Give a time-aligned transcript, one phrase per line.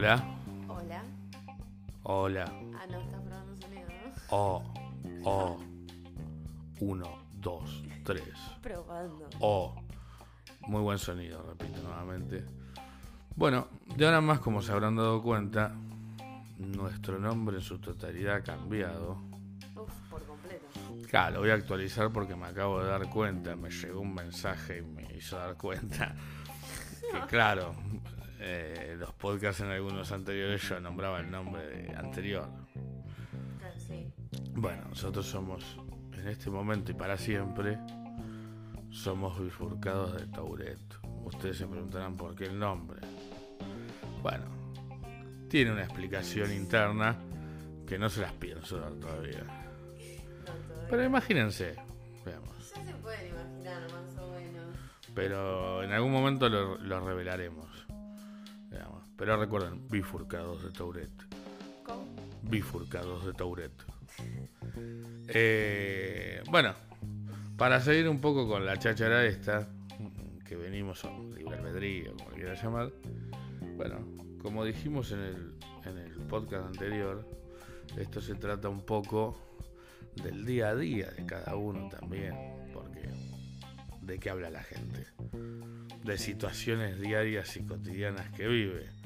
[0.00, 0.24] Hola,
[0.66, 1.02] Hola.
[2.04, 2.44] hola.
[2.74, 4.34] Ah, no, estás probando sonido, ¿no?
[4.34, 4.64] O,
[5.24, 5.60] o.
[6.80, 8.32] Uno, dos, tres.
[8.62, 9.28] Probando.
[9.40, 9.74] O.
[10.68, 12.46] Muy buen sonido, repito nuevamente.
[13.36, 15.74] Bueno, de ahora en más, como se habrán dado cuenta,
[16.56, 19.18] nuestro nombre en su totalidad ha cambiado.
[19.76, 20.64] Uf, por completo.
[21.10, 24.78] Claro, lo voy a actualizar porque me acabo de dar cuenta, me llegó un mensaje
[24.78, 26.14] y me hizo dar cuenta
[27.12, 27.74] que claro,
[28.42, 32.48] eh, los podcasts en algunos anteriores yo nombraba el nombre anterior.
[33.76, 34.10] Sí.
[34.54, 35.76] Bueno, nosotros somos,
[36.12, 37.78] en este momento y para siempre,
[38.90, 40.78] somos bifurcados de Tauret.
[41.24, 43.00] Ustedes se preguntarán por qué el nombre.
[44.22, 44.46] Bueno,
[45.48, 47.16] tiene una explicación interna
[47.86, 49.44] que no se las pienso dar todavía.
[49.44, 50.86] No, todavía.
[50.88, 51.76] Pero imagínense,
[52.24, 52.72] veamos.
[52.74, 54.76] Ya se pueden imaginar, más o menos.
[55.14, 57.69] Pero en algún momento lo, lo revelaremos.
[59.20, 61.10] Pero recuerden, bifurcados de Tauret.
[61.84, 62.06] ¿Cómo?
[62.42, 63.70] bifurcados de Tauret.
[65.28, 66.74] Eh, bueno,
[67.58, 69.68] para seguir un poco con la cháchara esta,
[70.46, 72.92] que venimos a libre albedrío, como quieras llamar,
[73.76, 73.98] bueno,
[74.42, 77.28] como dijimos en el, en el podcast anterior,
[77.98, 79.38] esto se trata un poco
[80.22, 82.34] del día a día de cada uno también,
[82.72, 83.08] porque
[84.00, 85.06] de qué habla la gente,
[86.04, 88.99] de situaciones diarias y cotidianas que vive.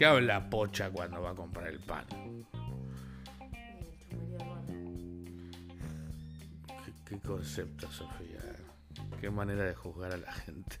[0.00, 2.06] ¿Qué habla Pocha cuando va a comprar el pan?
[6.66, 8.40] ¿Qué, qué concepto, Sofía?
[9.20, 10.78] Qué manera de juzgar a la gente.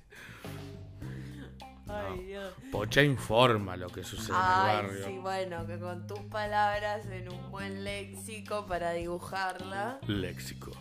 [1.86, 2.54] Ay, Dios.
[2.72, 5.04] Pocha informa lo que sucede Ay, en el barrio.
[5.04, 9.98] sí, bueno, que con tus palabras en un buen léxico para dibujarla.
[10.06, 10.72] Léxico.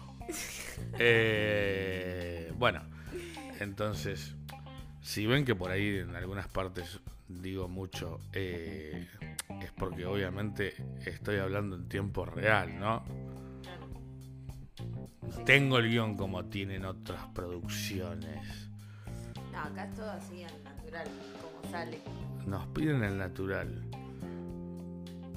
[0.98, 2.84] Eh, bueno,
[3.60, 4.34] entonces,
[5.02, 9.08] si ven que por ahí en algunas partes digo mucho, eh,
[9.62, 10.74] es porque obviamente
[11.06, 13.04] estoy hablando en tiempo real, ¿no?
[15.46, 18.70] Tengo el guion como tienen otras producciones.
[19.52, 21.08] No, acá es todo así, al natural,
[21.42, 22.00] como sale.
[22.46, 23.84] Nos piden el natural.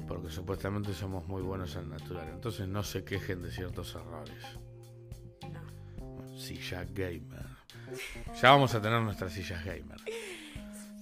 [0.08, 2.28] Porque supuestamente somos muy buenos al natural.
[2.32, 4.44] Entonces no se quejen de ciertos errores.
[5.50, 6.38] No.
[6.38, 7.46] Silla gamer.
[8.40, 9.98] Ya vamos a tener nuestras sillas gamer.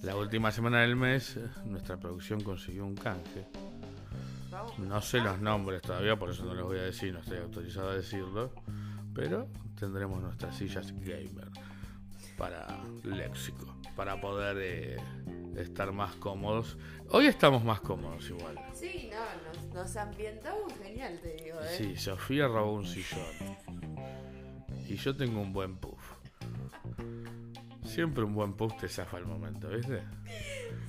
[0.01, 3.45] La última semana del mes, eh, nuestra producción consiguió un canje.
[4.79, 7.91] No sé los nombres todavía, por eso no les voy a decir, no estoy autorizado
[7.91, 8.51] a decirlo.
[9.13, 9.47] Pero
[9.79, 11.49] tendremos nuestras sillas gamer
[12.37, 12.65] para
[13.03, 14.97] léxico, para poder eh,
[15.55, 16.77] estar más cómodos.
[17.09, 18.55] Hoy estamos más cómodos igual.
[18.73, 21.75] Sí, no, nos, nos ambientamos genial, te digo, ¿eh?
[21.77, 23.57] Sí, Sofía robó un sillón.
[24.87, 26.15] Y yo tengo un buen puff.
[27.91, 30.01] Siempre un buen puff te zafa el momento, ¿viste?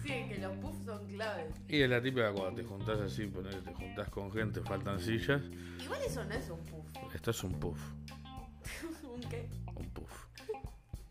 [0.03, 1.53] Sí, que los puffs son claves.
[1.69, 5.43] Y es la típica cuando te juntás así, ponele, te juntás con gente, faltan sillas.
[5.83, 6.87] Igual eso no es un puff.
[7.15, 7.81] Esto es un puff,
[9.15, 9.49] ¿Un qué?
[9.75, 10.27] un puff.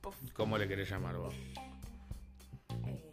[0.01, 0.15] Puff.
[0.33, 1.35] ¿Cómo le querés llamar vos?
[2.87, 3.11] Eh,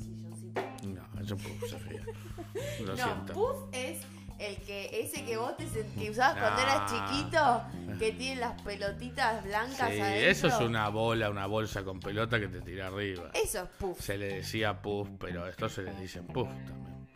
[0.00, 0.60] silloncito.
[0.86, 2.02] No, es un puff, Sofía.
[2.80, 3.32] Lo no, siento.
[3.34, 4.00] puff es
[4.48, 7.62] el que ese que vos te que usabas cuando eras chiquito,
[7.98, 10.30] que tiene las pelotitas blancas Sí, adentro.
[10.30, 13.30] eso es una bola, una bolsa con pelota que te tira arriba.
[13.34, 14.00] Eso es puff.
[14.00, 17.06] Se le decía puff, pero esto se les dice puff también.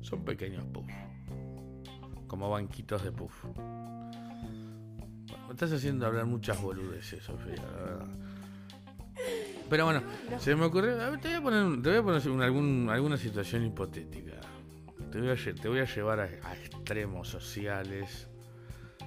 [0.00, 0.86] Son pequeños puff.
[2.26, 3.44] Como banquitos de puff.
[3.44, 4.10] Bueno,
[5.46, 8.06] me estás haciendo hablar muchas boludeces, Sofía, la verdad.
[9.68, 10.02] Pero bueno,
[10.38, 10.96] se me ocurrió.
[11.18, 14.32] te voy a poner, te voy a poner algún- alguna situación hipotética.
[15.10, 18.28] Te voy a, lle- te voy a llevar a, a extremos sociales,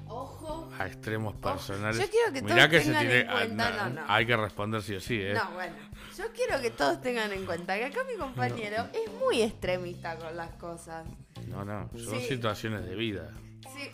[0.08, 0.70] Ojo.
[0.80, 2.00] a extremos personales.
[2.00, 3.20] yo quiero que Mirá todos que se tengan tiene.
[3.22, 4.02] en cuenta- ah, no, no.
[4.08, 5.34] Hay que responder sí o sí, ¿eh?
[5.34, 5.76] No, bueno.
[6.18, 10.36] Yo quiero que todos tengan en cuenta que acá mi compañero es muy extremista con
[10.36, 11.08] las cosas.
[11.48, 12.28] No, no, son Sí.
[12.28, 13.32] situaciones de vida.
[13.78, 13.92] Sí.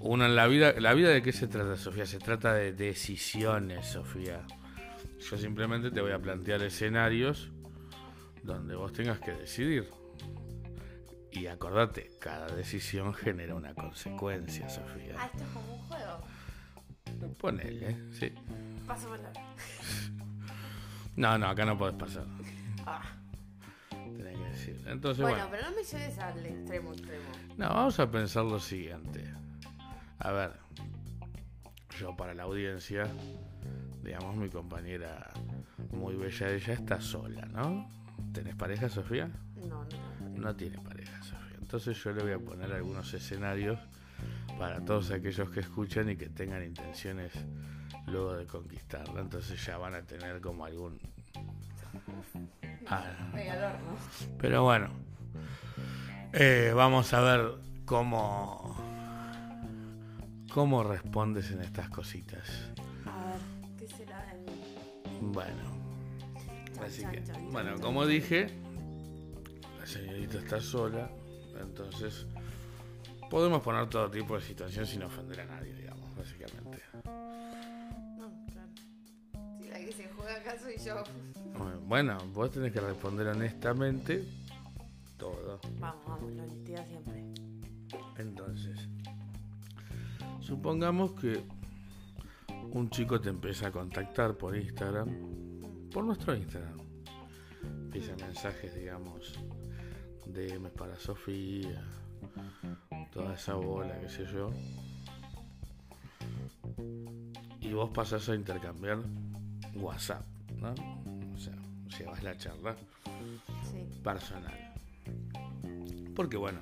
[0.00, 2.04] Una en la vida, ¿la vida de qué se trata, Sofía?
[2.06, 4.44] Se trata de decisiones, Sofía.
[5.20, 7.52] Yo simplemente te voy a plantear escenarios
[8.42, 9.88] donde vos tengas que decidir.
[11.32, 15.24] Y acordate, cada decisión genera una consecuencia, Ah, Sofía.
[15.24, 16.20] esto es como un juego.
[17.40, 18.32] Ponele, sí.
[18.86, 19.32] Paso palabra.
[21.16, 22.24] No, no, acá no podés pasar.
[22.86, 23.02] Ah.
[23.90, 24.82] Tenés que decir.
[24.86, 25.50] Entonces, Bueno, bueno.
[25.50, 27.24] pero no me lleves al extremo extremo.
[27.56, 29.32] No, vamos a pensar lo siguiente.
[30.18, 30.52] A ver,
[31.98, 33.06] yo para la audiencia,
[34.02, 35.30] digamos, mi compañera
[35.92, 37.88] muy bella, ella está sola, ¿no?
[38.32, 39.30] ¿Tenés pareja, Sofía?
[39.56, 40.21] No, no.
[40.36, 41.58] No tiene pareja, Sofía.
[41.60, 43.78] Entonces yo le voy a poner algunos escenarios
[44.58, 47.32] para todos aquellos que escuchan y que tengan intenciones
[48.06, 49.20] luego de conquistarla.
[49.20, 51.00] Entonces ya van a tener como algún
[52.88, 53.04] Ah.
[54.38, 54.88] Pero bueno,
[56.32, 58.76] eh, vamos a ver cómo,
[60.52, 62.48] cómo respondes en estas cositas.
[63.06, 63.40] A ver,
[63.78, 64.26] ¿qué será
[65.20, 65.62] Bueno,
[66.84, 68.48] así que, bueno, como dije,
[69.82, 71.10] la señorita está sola,
[71.60, 72.24] entonces
[73.28, 76.78] podemos poner todo tipo de situación sin ofender a nadie, digamos, básicamente.
[77.04, 78.70] No, claro.
[79.58, 81.02] Si la que se juega acá soy yo.
[81.88, 84.24] Bueno, vos tenés que responder honestamente
[85.16, 85.58] todo.
[85.80, 87.24] Vamos, vamos, la honestidad siempre.
[88.18, 88.88] Entonces,
[90.38, 91.42] supongamos que
[92.70, 95.08] un chico te empieza a contactar por Instagram,
[95.90, 96.78] por nuestro Instagram.
[97.64, 99.40] Empieza mensajes, digamos,
[100.32, 101.82] DMs para Sofía,
[103.12, 104.50] toda esa bola, qué sé yo.
[107.60, 108.98] Y vos pasás a intercambiar
[109.74, 110.24] WhatsApp,
[110.60, 110.74] ¿no?
[111.34, 111.54] O sea,
[111.98, 112.76] llevas la charla
[113.70, 114.00] Sí.
[114.02, 114.74] personal.
[116.14, 116.58] Porque bueno,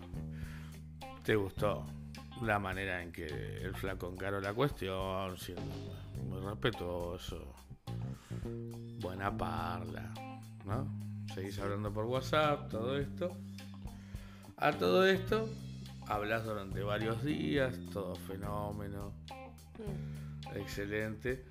[1.25, 1.87] te gustó
[2.43, 5.63] la manera en que el flaco encaró la cuestión, siendo
[6.29, 7.55] muy respetuoso,
[9.01, 10.13] buena parla,
[10.65, 10.87] ¿no?
[11.35, 13.37] Seguís hablando por WhatsApp, todo esto.
[14.61, 15.49] A todo esto,
[16.07, 19.13] hablas durante varios días, todo fenómeno,
[19.79, 20.57] Mm.
[20.57, 21.47] excelente.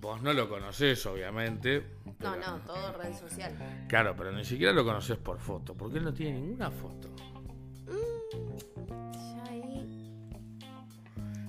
[0.00, 1.84] Vos no lo conocés, obviamente.
[2.20, 3.52] No, no, todo red social.
[3.88, 7.08] Claro, pero ni siquiera lo conoces por foto, porque él no tiene ninguna foto.
[9.48, 10.10] Ahí.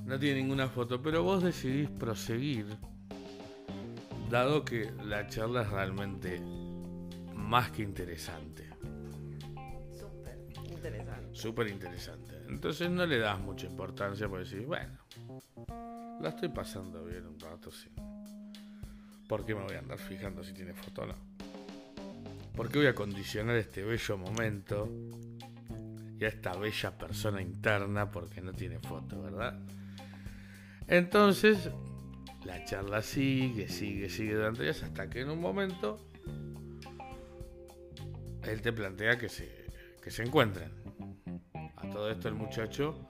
[0.05, 2.65] No tiene ninguna foto, pero vos decidís proseguir,
[4.29, 6.41] dado que la charla es realmente
[7.35, 8.69] más que interesante,
[10.89, 11.35] interesante.
[11.35, 12.35] súper interesante.
[12.47, 14.99] Entonces no le das mucha importancia porque decís, bueno,
[16.21, 17.89] la estoy pasando bien un rato, sí.
[19.27, 21.15] ¿Por qué me voy a andar fijando si tiene foto o no?
[22.55, 24.89] ¿Por qué voy a condicionar este bello momento
[26.19, 29.57] y a esta bella persona interna porque no tiene foto, verdad?
[30.87, 31.69] Entonces,
[32.43, 35.97] la charla sigue, sigue, sigue durante días hasta que en un momento
[38.43, 39.60] él te plantea que se,
[40.01, 40.71] que se encuentren.
[41.77, 43.07] A todo esto el muchacho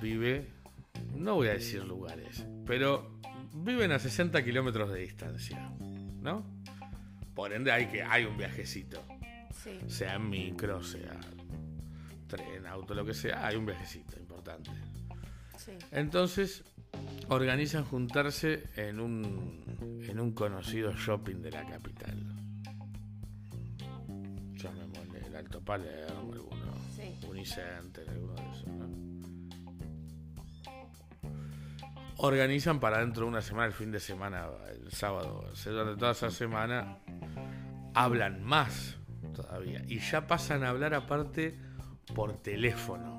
[0.00, 0.48] vive,
[1.16, 3.18] no voy a decir lugares, pero
[3.54, 5.70] viven a 60 kilómetros de distancia,
[6.20, 6.44] ¿no?
[7.34, 9.02] Por ende hay que hay un viajecito,
[9.62, 9.78] Sí.
[9.86, 11.18] sea en micro, sea
[12.26, 14.70] tren, auto, lo que sea, hay un viajecito importante.
[15.58, 15.72] Sí.
[15.92, 16.64] Entonces
[17.28, 22.18] organizan juntarse en un, en un conocido shopping de la capital.
[24.62, 27.18] Llamémosle el Alto Palermo, alguno, Sí.
[27.28, 29.12] Unicenter, alguno de esos, ¿no?
[32.18, 36.30] Organizan para dentro de una semana, el fin de semana, el sábado, durante toda esa
[36.30, 36.98] semana,
[37.94, 38.96] hablan más
[39.34, 39.82] todavía.
[39.88, 41.58] Y ya pasan a hablar aparte
[42.14, 43.18] por teléfono.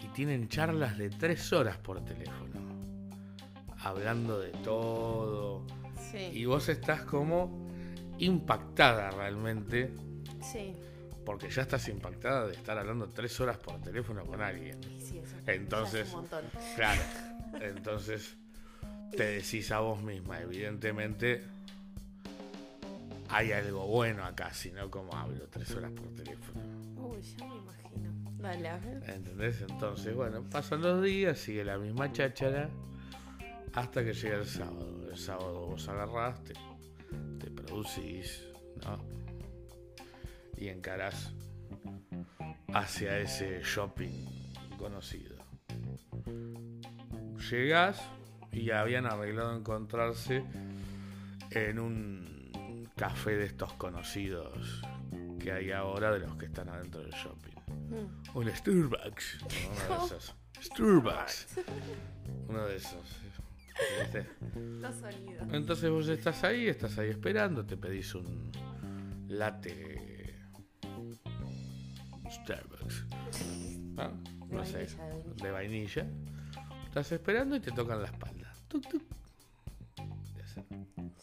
[0.00, 2.60] Y tienen charlas de tres horas por teléfono.
[3.78, 5.66] Hablando de todo.
[6.12, 6.30] Sí.
[6.32, 7.68] Y vos estás como
[8.18, 9.92] impactada realmente.
[10.42, 10.74] Sí.
[11.24, 14.78] Porque ya estás impactada de estar hablando tres horas por teléfono con alguien.
[14.98, 16.44] Sí, eso Entonces- es un montón.
[16.74, 17.00] Claro.
[17.60, 18.36] Entonces
[19.16, 21.42] te decís a vos misma, evidentemente
[23.28, 26.60] hay algo bueno acá, si no como hablo tres horas por teléfono.
[26.96, 28.32] Uy, ya me imagino.
[28.38, 29.02] Dale, a ver.
[29.08, 29.60] ¿Entendés?
[29.62, 32.68] Entonces, bueno, pasan los días, sigue la misma cháchara
[33.74, 35.08] hasta que llega el sábado.
[35.10, 36.54] El sábado vos agarraste,
[37.38, 38.42] te producís,
[38.84, 38.98] ¿no?
[40.62, 41.32] Y encarás
[42.72, 44.28] hacia ese shopping
[44.78, 45.34] conocido.
[47.50, 48.00] Llegás
[48.52, 50.44] y habían arreglado encontrarse
[51.50, 54.82] en un café de estos conocidos
[55.40, 57.56] que hay ahora de los que están adentro del shopping.
[57.66, 58.38] Mm.
[58.38, 59.38] Un Starbucks.
[59.42, 60.36] Uno de esos.
[60.62, 61.56] Starbucks.
[62.46, 63.20] Uno de esos.
[65.00, 65.48] sonidos.
[65.52, 68.52] Entonces vos estás ahí, estás ahí esperando, te pedís un
[69.26, 70.11] latte
[72.34, 73.04] Starbucks.
[73.98, 74.10] Ah,
[74.48, 76.06] De no sé, vainilla, de vainilla.
[76.86, 78.52] Estás esperando y te tocan la espalda.
[78.68, 79.02] Tuc, tuc.
[80.36, 80.64] Ya sé.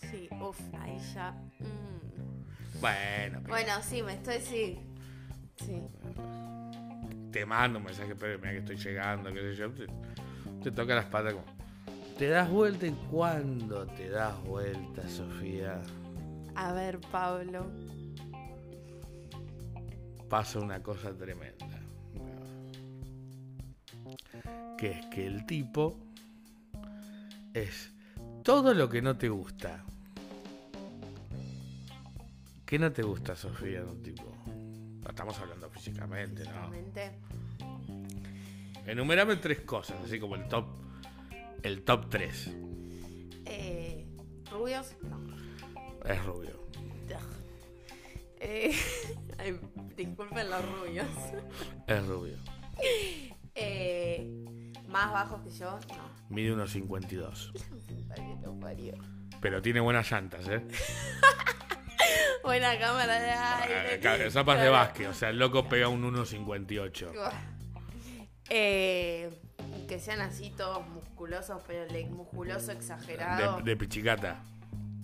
[0.09, 1.31] Sí, uff, ahí ya.
[1.59, 2.79] mm.
[2.81, 4.79] Bueno, pero Bueno, sí, me estoy, sí.
[5.57, 5.81] Sí.
[7.31, 9.71] te mando un mensaje, pero mira que estoy llegando, qué sé yo.
[9.71, 9.87] Te,
[10.63, 11.45] te toca la espalda como.
[12.17, 15.81] Te das vuelta y cuando te das vuelta, Sofía,
[16.55, 17.65] A ver, Pablo.
[20.29, 21.79] Pasa una cosa tremenda.
[24.77, 25.97] Que es que el tipo
[27.53, 27.91] es
[28.43, 29.83] todo lo que no te gusta
[32.69, 34.31] ¿Qué no te gusta, Sofía, de un tipo?
[34.45, 36.71] No estamos hablando físicamente, ¿no?
[38.85, 40.67] Enumerame tres cosas, así como el top.
[41.63, 42.51] El top 3.
[43.45, 44.05] Eh,
[44.51, 45.19] rubios, no.
[46.05, 46.59] Es rubio.
[48.41, 48.73] Eh,
[49.39, 49.59] ay,
[49.95, 51.07] disculpen los rubios.
[51.87, 52.35] Es rubio.
[53.61, 54.25] Eh,
[54.87, 56.09] más bajos que yo, no.
[56.29, 57.51] Mide unos 52.
[57.55, 58.93] Ay, que te parió.
[59.41, 60.65] Pero tiene buenas llantas, ¿eh?
[62.43, 64.31] Buena cámara de aire.
[64.31, 64.71] Zapas de Claro.
[64.71, 65.07] básquet.
[65.07, 67.11] O sea, el loco pega un 1.58.
[68.49, 69.29] Eh,
[69.89, 73.57] que sean así todos musculosos, pero el musculoso exagerado.
[73.57, 74.41] De, de pichicata.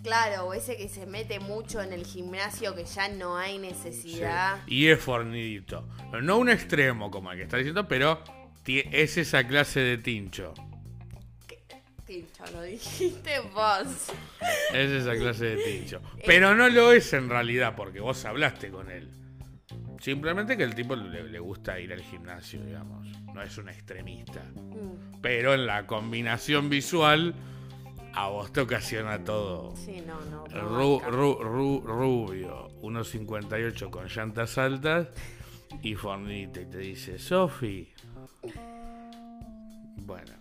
[0.06, 3.60] Claro, o ese que se mete mucho en el gimnasio que ya no hay Sí.
[3.60, 4.60] necesidad.
[4.68, 5.88] Y es fornidito.
[6.22, 8.22] No un extremo como el que está diciendo, pero
[8.68, 10.54] es esa clase de tincho.
[12.06, 14.12] Tincho, lo dijiste vos.
[14.72, 16.02] Es esa clase de tincho.
[16.28, 19.10] Pero no lo es en realidad, porque vos hablaste con él.
[20.02, 23.08] Simplemente que el tipo le, le gusta ir al gimnasio, digamos.
[23.34, 24.40] No es un extremista.
[24.54, 27.34] Mm, Pero en la combinación visual,
[28.16, 29.76] a vos te ocasiona todo.
[29.76, 30.46] Sí, no, no.
[30.48, 35.08] Ru- ru- ru- rubio, 1.58 con llantas altas
[35.82, 36.62] y fornito.
[36.62, 37.92] Y te dice, Sofi.
[39.98, 40.32] Bueno,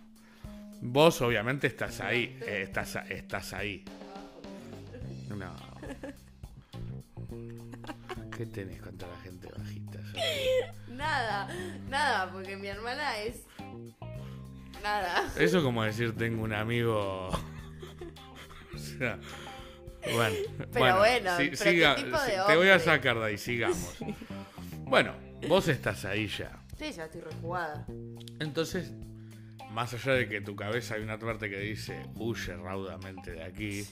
[0.81, 2.37] vos obviamente estás ahí.
[2.45, 3.83] eh, estás, estás ahí.
[5.29, 5.53] No.
[8.37, 9.99] ¿Qué tenés contra la gente bajita?
[10.89, 11.47] Nada,
[11.89, 13.41] nada, porque mi hermana es.
[14.83, 15.23] Nada.
[15.37, 17.29] Eso como decir tengo un amigo.
[18.95, 19.19] o sea.
[20.13, 20.35] Bueno,
[20.71, 23.97] Pero bueno, pero siga- ¿qué tipo de sí, te voy a sacar de ahí, sigamos.
[24.87, 25.13] Bueno,
[25.49, 26.59] vos estás ahí ya.
[26.77, 27.87] Sí, ya estoy rejugada.
[28.39, 28.93] Entonces,
[29.71, 33.83] más allá de que tu cabeza hay una parte que dice huye raudamente de aquí,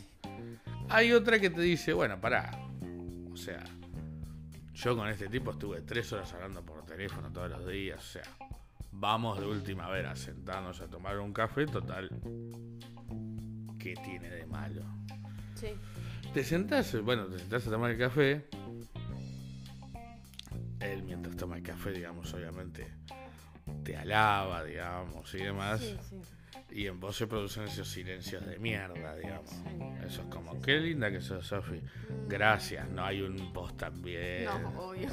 [0.90, 2.52] hay otra que te dice, bueno, pará.
[3.32, 3.64] O sea,
[4.76, 8.24] yo con este tipo estuve tres horas hablando por teléfono todos los días, o sea,
[8.92, 12.08] vamos de última vez a sentarnos a tomar un café, total.
[13.84, 14.82] ¿Qué tiene de malo?
[15.56, 15.68] Sí.
[16.34, 18.46] Te sentás, bueno, te sentás a tomar el café.
[20.80, 22.88] Él mientras toma el café, digamos, obviamente,
[23.84, 25.82] te alaba, digamos, y demás.
[25.82, 26.22] Sí, sí.
[26.72, 29.52] Y en vos se producen esos silencios de mierda, digamos.
[30.08, 31.82] Eso es como, qué linda que sos, Sofi.
[32.30, 34.46] Gracias, no hay un vos también.
[34.46, 35.10] No, obvio.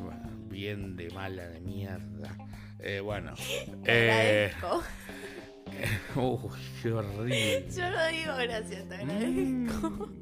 [0.00, 2.36] Bueno, bien de mala de mierda.
[2.78, 3.32] Eh, bueno.
[3.86, 4.52] Eh.
[6.16, 6.50] uy,
[6.82, 7.66] qué horrible.
[7.74, 10.12] Yo no digo gracias, te agradezco.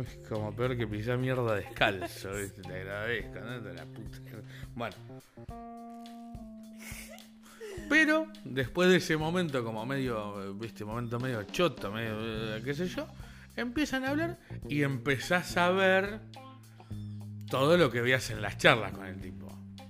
[0.00, 2.62] Es como peor que pisar mierda descalzo, ¿viste?
[2.62, 3.60] Te agradezco, ¿no?
[3.60, 4.18] De la puta.
[4.74, 4.96] Bueno.
[7.88, 12.88] Pero después de ese momento, como medio, viste, momento medio choto, medio, eh, qué sé
[12.88, 13.06] yo,
[13.56, 16.20] empiezan a hablar y empezás a ver
[17.48, 19.43] todo lo que veías en las charlas con el tipo.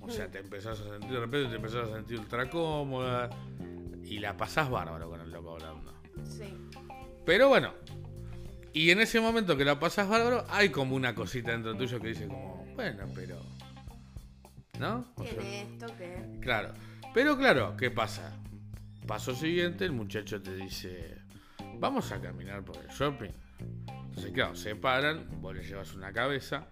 [0.07, 3.31] O sea, te empezás a sentir, de repente te empezás a sentir ultra cómoda
[4.05, 5.95] y la pasás bárbaro con el loco hablando.
[6.25, 6.55] Sí.
[7.25, 7.73] Pero bueno.
[8.73, 12.09] Y en ese momento que la pasas bárbaro, hay como una cosita dentro tuyo que
[12.09, 13.41] dice como, bueno, pero...
[14.81, 15.07] ¿No?
[15.15, 16.41] O sea, Tiene esto que.
[16.41, 16.73] claro.
[17.15, 18.33] Pero claro, ¿qué pasa?
[19.07, 21.17] Paso siguiente, el muchacho te dice,
[21.79, 23.31] vamos a caminar por el shopping.
[24.07, 26.67] Entonces, claro, se paran, vos le llevas una cabeza,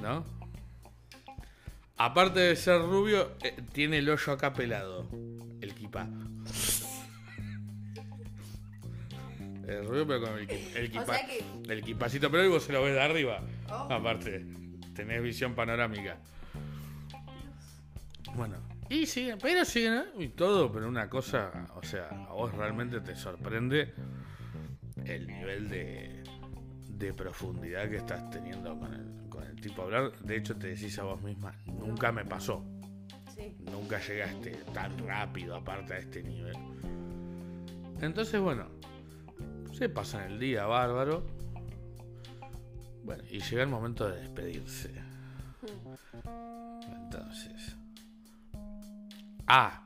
[0.00, 0.24] ¿no?
[1.98, 5.08] Aparte de ser rubio, eh, tiene el hoyo acá pelado,
[5.60, 6.08] el kipá.
[9.66, 11.04] Es rubio, pero con el, el O kipá.
[11.06, 11.44] sea que.
[11.72, 13.40] El kipacito, pero vos se lo ves de arriba.
[13.68, 13.88] Oh.
[13.90, 14.46] Aparte,
[14.94, 16.18] tenés visión panorámica.
[18.36, 20.04] Bueno, y siguen, pero siguen, ¿eh?
[20.18, 23.92] y todo, pero una cosa, o sea, a vos realmente te sorprende
[25.04, 26.15] el nivel de,
[26.98, 30.12] de profundidad que estás teniendo con el, con el tipo a hablar.
[30.20, 32.64] De hecho, te decís a vos misma, nunca me pasó,
[33.34, 33.54] Sí.
[33.70, 36.56] nunca llegaste tan rápido aparte a este nivel.
[38.00, 38.66] Entonces, bueno,
[39.72, 41.24] se pasan el día bárbaro.
[43.04, 44.90] Bueno, y llega el momento de despedirse.
[47.04, 47.76] Entonces.
[49.46, 49.82] Ah,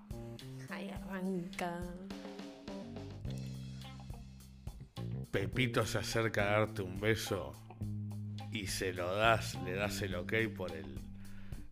[0.71, 1.81] Ahí arranca.
[5.30, 7.54] Pepito se acerca a darte un beso
[8.52, 11.00] y se lo das, le das el ok por el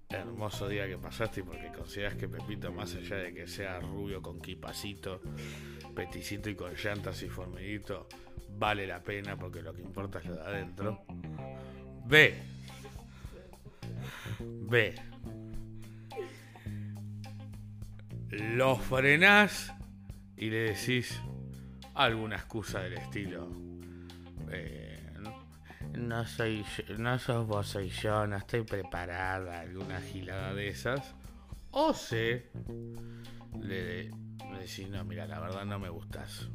[0.09, 4.23] hermoso día que pasaste y porque consideras que Pepito, más allá de que sea rubio
[4.23, 5.21] con kipacito,
[5.95, 8.09] peticito y con llantas y formiguito,
[8.57, 11.05] vale la pena porque lo que importa es lo de adentro.
[12.07, 12.41] Ve.
[14.41, 14.95] Ve.
[18.31, 19.73] Lo frenás
[20.37, 21.21] y le decís
[22.05, 23.51] alguna excusa del estilo.
[24.51, 24.95] eh,
[25.97, 26.65] no soy
[26.99, 31.15] no sos vos, soy yo, no estoy preparada, alguna gilada de esas.
[31.71, 32.51] O C,
[33.61, 36.49] le, le decís, no, mira, la verdad no me gustas.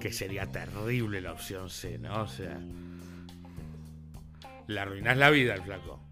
[0.00, 2.22] Que sería terrible la opción C, ¿no?
[2.22, 2.58] O sea,
[4.66, 6.07] le arruinás la vida al flaco.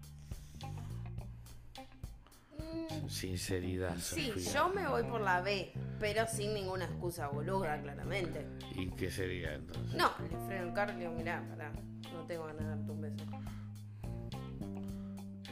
[3.07, 4.53] Sinceridad, Sí, Sofía.
[4.53, 8.45] yo me voy por la B, pero sin ninguna excusa boluda, claramente.
[8.75, 9.93] ¿Y qué sería entonces?
[9.95, 11.71] No, le freno el carro y le digo, mirá, pará,
[12.13, 13.25] no tengo ganas de darte un beso.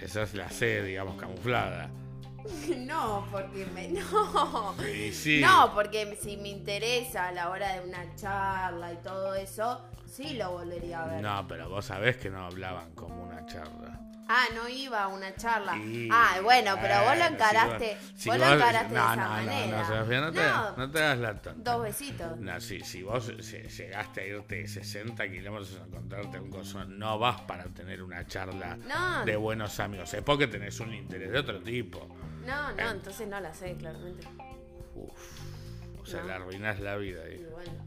[0.01, 1.89] Esa es la C, digamos, camuflada.
[2.77, 3.87] No, porque me.
[3.99, 4.75] No.
[5.11, 5.41] Sí.
[5.41, 10.35] No, porque si me interesa a la hora de una charla y todo eso, sí
[10.35, 11.21] lo volvería a ver.
[11.23, 13.99] No, pero vos sabés que no hablaban como una charla.
[14.27, 15.77] Ah, no iba a una charla.
[15.77, 17.97] Y- ah, bueno, pero vos lo si encaraste.
[18.25, 19.67] vos- lo encaraste no, de esa no, manera.
[19.67, 20.41] No, no, Sofía, no te,
[20.81, 21.71] No, te hagas la tonta.
[21.71, 22.37] Dos besitos.
[22.39, 23.27] No, si, si vos
[23.77, 28.77] llegaste a irte 60 kilómetros a encontrarte un coso, no vas para tener una charla
[29.25, 30.13] de buenos amigos.
[30.13, 32.07] Es porque tenés un interés de otro tipo.
[32.45, 32.91] No, no, Eh.
[32.91, 34.27] entonces no la sé, claramente.
[34.95, 35.41] Uf.
[36.01, 36.27] O sea, No.
[36.27, 37.21] le arruinás la vida.
[37.29, 37.47] Y ahí.
[37.51, 37.85] bueno.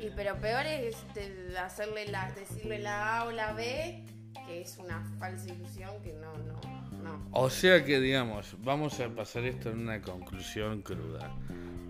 [0.00, 4.04] Y pero peor es de hacerle la, decirle la A o la B,
[4.46, 6.60] que es una falsa ilusión que no, no,
[7.02, 7.28] no.
[7.32, 11.34] O sea que, digamos, vamos a pasar esto en una conclusión cruda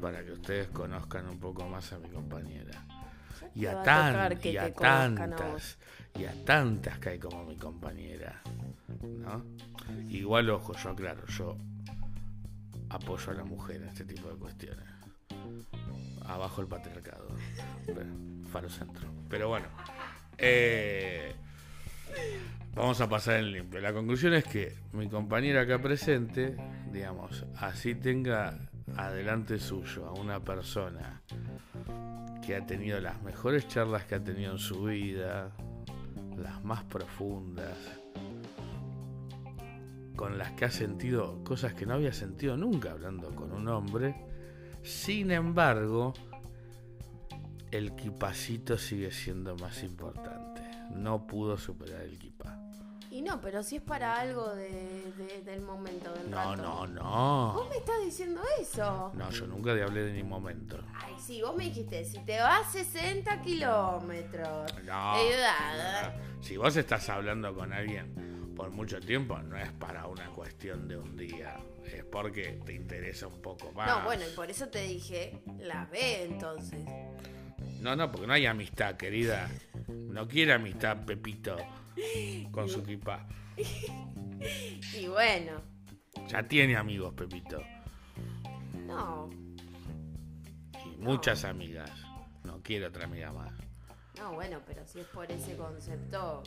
[0.00, 2.86] para que ustedes conozcan un poco más a mi compañera.
[3.54, 4.14] Y a, tan-
[4.52, 4.72] y a
[5.26, 5.78] tantas,
[6.18, 8.40] y a tantas que hay como mi compañera.
[9.02, 9.44] ¿No?
[10.08, 11.56] Igual, ojo, yo aclaro, yo
[12.90, 14.84] apoyo a la mujer en este tipo de cuestiones.
[16.28, 17.28] Abajo el patriarcado.
[18.52, 19.08] Faro Centro.
[19.28, 19.66] Pero bueno.
[20.38, 21.34] eh,
[22.74, 23.80] Vamos a pasar en limpio.
[23.80, 26.56] La conclusión es que mi compañera acá presente,
[26.92, 28.56] digamos, así tenga
[28.96, 31.22] adelante suyo a una persona
[32.46, 35.50] que ha tenido las mejores charlas que ha tenido en su vida,
[36.36, 37.76] las más profundas,
[40.14, 44.14] con las que ha sentido cosas que no había sentido nunca hablando con un hombre,
[44.88, 46.14] sin embargo,
[47.70, 50.62] el kipacito sigue siendo más importante.
[50.94, 52.56] No pudo superar el kipa.
[53.10, 54.68] Y no, pero si es para algo de,
[55.16, 56.62] de- del momento, del No, rato.
[56.62, 57.52] no, no.
[57.54, 59.10] Vos me estás diciendo eso.
[59.14, 60.78] No, yo nunca te hablé de ni momento.
[60.94, 64.74] Ay, sí, vos me dijiste, si te vas 60 kilómetros.
[64.84, 65.14] No.
[66.40, 68.27] Si vos estás hablando con alguien
[68.58, 71.56] por mucho tiempo, no es para una cuestión de un día.
[71.84, 73.86] Es porque te interesa un poco más.
[73.88, 76.80] No, bueno, y por eso te dije la B entonces.
[77.80, 79.48] No, no, porque no hay amistad, querida.
[79.86, 81.56] No quiere amistad, Pepito,
[82.50, 83.28] con su kipa.
[84.98, 85.62] Y bueno,
[86.26, 87.62] Ya tiene amigos, Pepito.
[88.86, 89.30] no,
[90.84, 91.90] Y muchas amigas.
[92.42, 93.52] No quiere otra amiga más.
[94.18, 96.42] no, bueno, pero si es por ese concepto.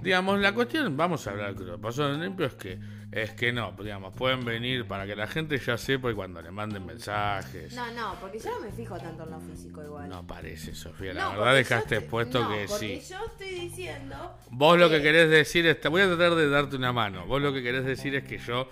[0.00, 1.80] Digamos, la cuestión, vamos a hablar crudo.
[1.80, 2.78] Pasó en limpio es que,
[3.12, 6.50] es que no, digamos, pueden venir para que la gente ya sepa y cuando le
[6.50, 7.74] manden mensajes.
[7.74, 10.08] No, no, porque yo no me fijo tanto en lo físico igual.
[10.08, 11.14] No parece, Sofía.
[11.14, 13.12] La No, verdad dejaste yo estoy- puesto no, que porque sí.
[13.12, 14.36] yo estoy diciendo.
[14.50, 17.26] Vos lo que querés decir es, voy a tratar de darte una mano.
[17.26, 18.68] Vos lo que querés decir es que yo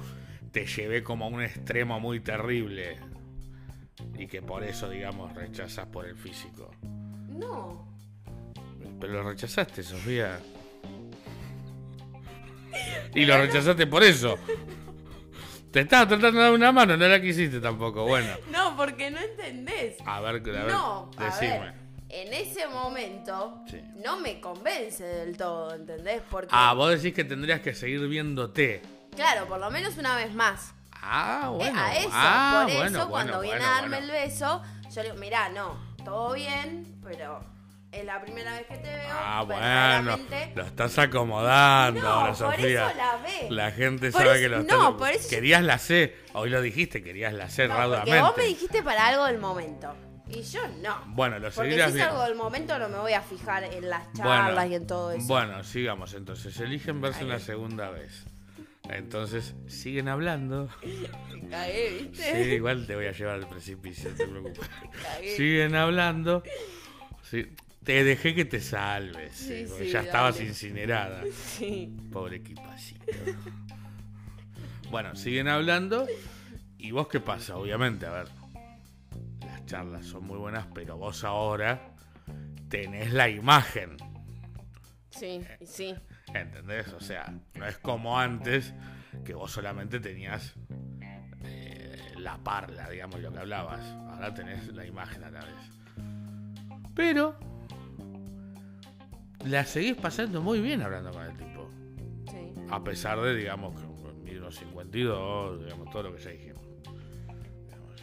[0.51, 2.99] te llevé como a un extremo muy terrible.
[4.19, 6.71] Y que por eso, digamos, rechazas por el físico.
[7.29, 7.89] No.
[9.01, 10.39] Pero lo rechazaste, Sofía.
[13.15, 14.39] Y lo rechazaste por eso.
[15.71, 18.05] Te estaba tratando de dar una mano, no la quisiste tampoco.
[18.05, 19.97] Bueno, No, porque no entendés.
[20.05, 21.59] a ver, a ver, no, a decime.
[21.61, 21.75] ver,
[22.11, 23.81] en ese momento Sí.
[24.05, 26.21] no me convence del todo, ¿entendés?
[26.31, 28.83] Porque, Ah, vos decís que tendrías que seguir viéndote.
[29.17, 30.75] claro, por lo menos una vez más.
[31.05, 31.81] Ah, Eh, bueno.
[31.81, 34.63] a eso, ah, por eso, bueno, cuando bueno, viene a darme el beso,
[34.95, 37.43] yo le digo, mirá, no, todo bien, pero
[37.93, 39.09] es la primera vez que te veo.
[39.13, 42.89] Ah, bueno, verdaderamente- lo estás acomodando No, ahora, por Sofía.
[42.89, 43.51] eso la ve.
[43.51, 44.91] La gente Por sabe eso- que lo no, estás...
[44.99, 46.17] por eso Querías la C.
[46.33, 48.21] Hoy lo dijiste, querías la C No, raudamente.
[48.21, 49.95] vos me dijiste para algo del momento.
[50.29, 51.03] Y yo no.
[51.09, 54.11] Bueno, lo Porque si es algo del momento no me voy a fijar en las
[54.15, 55.27] charlas y en todo eso.
[55.27, 56.59] Bueno, sigamos entonces.
[56.61, 57.27] Eligen verse Ahí.
[57.27, 58.25] una segunda vez.
[58.89, 60.69] Entonces, siguen hablando.
[61.51, 62.55] Cagué, Sí, ¿viste?
[62.55, 64.71] igual te voy a llevar al precipicio, no te preocupes.
[65.03, 65.37] Cagué.
[65.37, 66.43] Siguen hablando.
[67.23, 67.47] Sí,
[67.85, 71.23] te dejé que te salves, sí, sí, ya estabas incinerada.
[71.33, 71.95] Sí.
[72.13, 73.05] Pobre equipacito.
[74.91, 76.07] bueno, siguen hablando.
[76.79, 77.57] ¿Y vos qué pasa?
[77.57, 78.29] Obviamente, a ver.
[79.41, 81.95] Las charlas son muy buenas, pero vos ahora
[82.69, 83.97] tenés la imagen.
[85.11, 85.95] Sí, sí.
[86.35, 86.89] ¿Entendés?
[86.93, 88.73] O sea, no es como antes
[89.25, 90.55] que vos solamente tenías
[91.45, 93.85] eh, la parla, digamos, lo que hablabas.
[94.11, 95.71] Ahora tenés la imagen a la vez.
[96.95, 97.52] Pero
[99.45, 101.69] la seguís pasando muy bien hablando con el tipo.
[102.31, 102.55] Sí.
[102.71, 103.87] A pesar de, digamos, que
[104.39, 106.63] unos 52, digamos, todo lo que ya dijimos.
[107.65, 108.03] Digamos.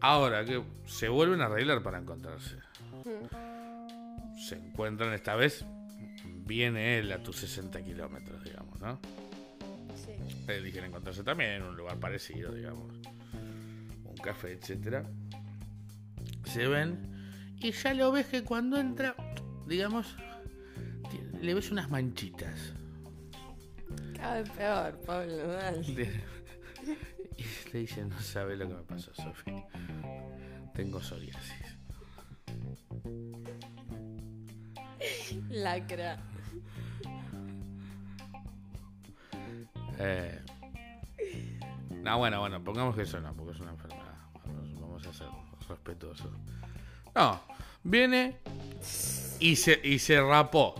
[0.00, 2.56] Ahora que se vuelven a arreglar para encontrarse.
[3.04, 4.38] Mm.
[4.38, 5.64] Se encuentran esta vez,
[6.44, 9.00] viene él a tus 60 kilómetros, digamos, ¿no?
[9.94, 10.12] Sí.
[10.52, 12.92] Eligen encontrarse también en un lugar parecido, digamos.
[14.04, 15.04] Un café, etcétera.
[16.44, 17.16] Se ven
[17.58, 19.14] y ya lo ves que cuando entra,
[19.66, 20.14] digamos,
[21.46, 22.74] le ves unas manchitas.
[24.16, 25.46] Cada vez peor, Pablo.
[25.46, 25.82] dale.
[25.94, 26.24] Le,
[27.38, 29.52] y le dice, no sabe lo que me pasó, Sofi.
[30.74, 31.76] Tengo psoriasis.
[35.50, 36.18] Lacra.
[39.98, 40.40] Eh,
[41.90, 44.16] no, bueno, bueno, pongamos que eso no, porque es una enfermedad.
[44.46, 45.28] Vamos, vamos a ser
[45.68, 46.32] respetuosos.
[47.14, 47.40] No,
[47.84, 48.36] viene
[49.38, 50.74] y se, y se rapó.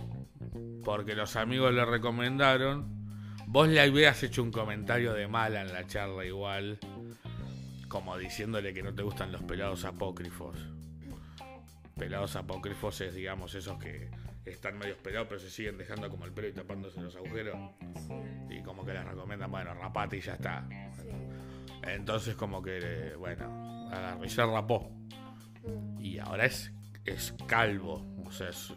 [0.87, 2.87] Porque los amigos le recomendaron.
[3.45, 6.79] Vos le habías hecho un comentario de mala en la charla igual.
[7.89, 10.57] Como diciéndole que no te gustan los pelados apócrifos.
[11.97, 14.09] Pelados apócrifos es, digamos, esos que
[14.45, 17.57] están medio pelados pero se siguen dejando como el pelo y tapándose los agujeros.
[18.49, 20.65] Y como que les recomiendan, bueno, rapate y ya está.
[21.83, 24.89] Entonces como que, bueno, agarró y se rapó.
[25.65, 25.99] Mm.
[25.99, 26.71] Y ahora es,
[27.03, 28.05] es calvo.
[28.25, 28.73] O sea, es,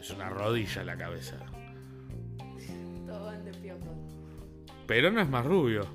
[0.00, 1.36] es una rodilla la cabeza.
[3.06, 3.82] Todo van de piojos.
[4.86, 5.86] Pero no es más rubio.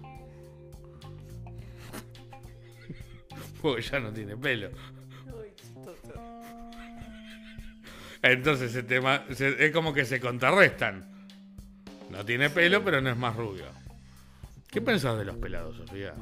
[3.61, 4.69] Porque ya no tiene pelo.
[8.21, 11.05] Entonces ese tema se- es como que se contrarrestan.
[12.09, 13.65] No tiene pelo, pero no es más rubio.
[14.69, 16.13] ¿Qué pensás de los pelados, Sofía?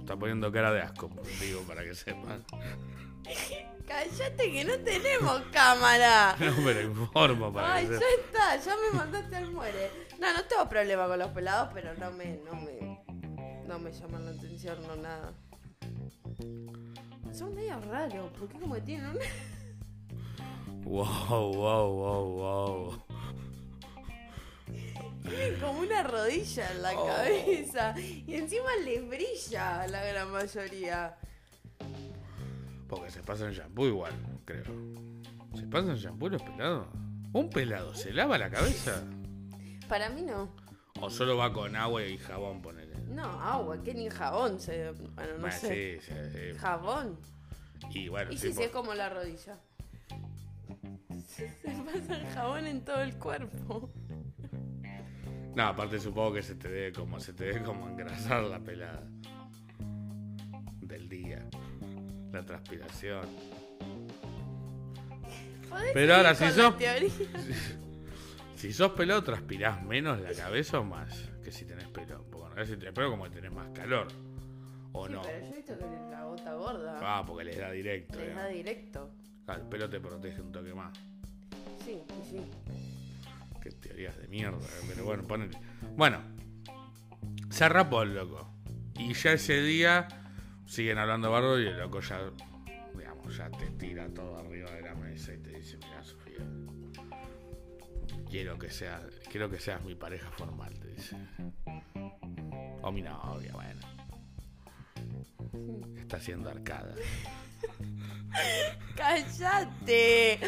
[0.00, 2.44] Está poniendo cara de asco, digo, para que sepan.
[3.86, 6.36] Cállate que no tenemos cámara.
[6.38, 9.90] No, pero informo para Ay, que ya está, ya me mandaste al muere.
[10.18, 13.00] No, no tengo problema con los pelados, pero no me, no me,
[13.66, 15.32] no me llaman la atención, no nada.
[17.32, 19.24] Son medio raros, porque como que tienen una...
[20.84, 23.02] Wow, wow, wow, wow.
[25.22, 27.06] tienen como una rodilla en la Oh.
[27.06, 27.94] cabeza.
[27.98, 31.16] Y encima les brilla a la gran mayoría.
[32.88, 34.12] Porque se pasan shampoo igual,
[34.44, 34.64] creo.
[35.54, 36.86] ¿Se pasan shampoo los pelados?
[37.32, 39.02] ¿Un pelado se lava la cabeza?
[39.88, 40.54] Para mí no.
[41.00, 42.96] ¿O solo va con agua y jabón, ponele?
[43.08, 44.90] No, agua, que ni jabón se...
[44.92, 46.00] Bueno, no Bueno, sé.
[46.00, 46.58] sí, sí, sí.
[46.58, 47.18] Jabón.
[47.90, 49.58] Y bueno, Y si por- es como la rodilla.
[51.26, 51.48] Se
[51.84, 53.90] pasa el jabón en todo el cuerpo.
[55.54, 59.02] No, aparte supongo que se te debe como se te debe como engrasar la pelada
[60.80, 61.46] del día.
[62.36, 63.22] La transpiración.
[65.70, 66.74] ¿Podés Pero ahora, si sos-?
[68.56, 72.24] Si sos pelado, transpirás menos la cabeza o más que si tenés pelo.
[72.30, 74.08] Porque no si tenés pelo como que tenés más calor.
[74.92, 75.22] ¿O Sí, no?
[75.22, 78.18] pero yo he visto que la gota gorda Ah, porque les da directo.
[78.18, 79.10] les da directo.
[79.48, 80.96] El pelo te protege un toque más.
[81.84, 82.40] Sí, sí.
[83.62, 84.56] Qué teorías de mierda.
[84.58, 85.56] eh, Pero bueno, ponele.
[85.96, 86.18] Bueno,
[87.50, 88.50] se rapó el loco.
[88.98, 90.08] Y ya ese día
[90.66, 92.20] siguen hablando barro y el loco ya,
[92.96, 96.44] digamos, ya te tira todo arriba de la mesa y te dice, mira Sofía,
[98.28, 101.16] quiero que seas, quiero que seas mi pareja formal, te dice.
[102.82, 103.80] O mi novia, bueno.
[105.96, 106.94] Está haciendo arcada.
[108.96, 110.38] ¡Cállate!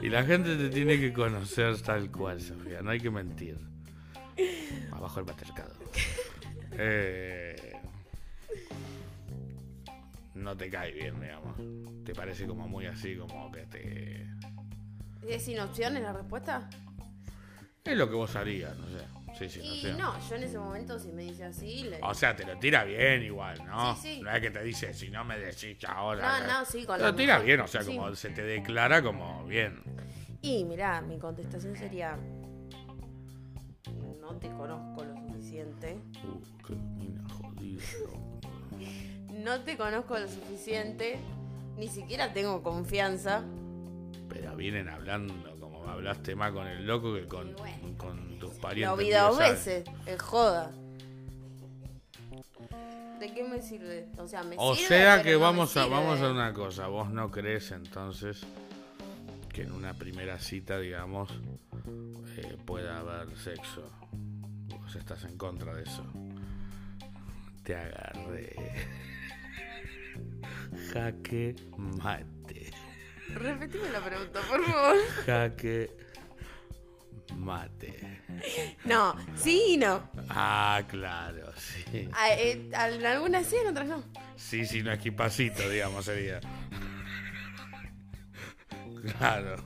[0.00, 2.82] Y la gente te tiene que conocer tal cual, Sofía.
[2.82, 3.58] No hay que mentir.
[4.92, 5.74] Abajo el patriarcado.
[6.74, 7.51] Eh,
[10.42, 11.56] no te cae bien, digamos.
[12.04, 14.26] Te parece como muy así, como que te...
[15.26, 16.68] ¿Es sin opciones la respuesta?
[17.84, 19.06] Es lo que vos harías, no sé.
[19.38, 19.92] Sí, sí, no Y sé.
[19.94, 21.98] no, yo en ese momento si me dice así, le...
[22.02, 23.94] O sea, te lo tira bien igual, ¿no?
[23.96, 24.20] Sí, sí.
[24.22, 26.40] No es que te dice, si no me decís ahora.
[26.40, 27.46] No, no, sí, con Te lo tira mujer.
[27.46, 27.96] bien, o sea, Sí.
[27.96, 29.80] como se te declara como bien.
[30.42, 32.18] Y mirá, mi contestación sería...
[34.20, 35.98] No te conozco lo suficiente.
[36.24, 37.82] Uh, qué mina jodida.
[39.42, 41.18] No te conozco lo suficiente.
[41.76, 43.42] Ni siquiera tengo confianza.
[44.28, 47.98] Pero vienen hablando como hablaste más con el loco que con, Y bueno.
[47.98, 48.90] con tus parientes.
[48.90, 49.84] Lo vi dos veces.
[50.06, 50.70] Es joda.
[53.18, 54.08] ¿De qué me sirve?
[54.18, 56.88] O sea, me O sirve, sea pero que no vamos a vamos a una cosa,
[56.88, 58.40] vos no crees entonces
[59.52, 61.30] que en una primera cita, digamos,
[62.36, 63.88] eh, pueda haber sexo.
[64.68, 66.04] Vos estás en contra de eso.
[67.62, 68.56] Te agarré.
[70.92, 72.70] Jaque mate.
[73.34, 74.96] Repetime la pregunta, por favor.
[75.26, 75.90] Jaque
[77.36, 78.20] mate.
[78.84, 80.10] No, sí y no.
[80.28, 82.08] Ah, claro, sí.
[82.12, 84.04] A- eh, en algunas sí, en otras no.
[84.36, 86.40] Sí, sí, no equipacito, digamos, sería.
[89.18, 89.56] Claro.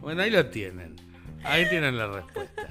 [0.00, 0.96] Bueno, ahí lo tienen.
[1.44, 2.62] Ahí tienen la respuesta.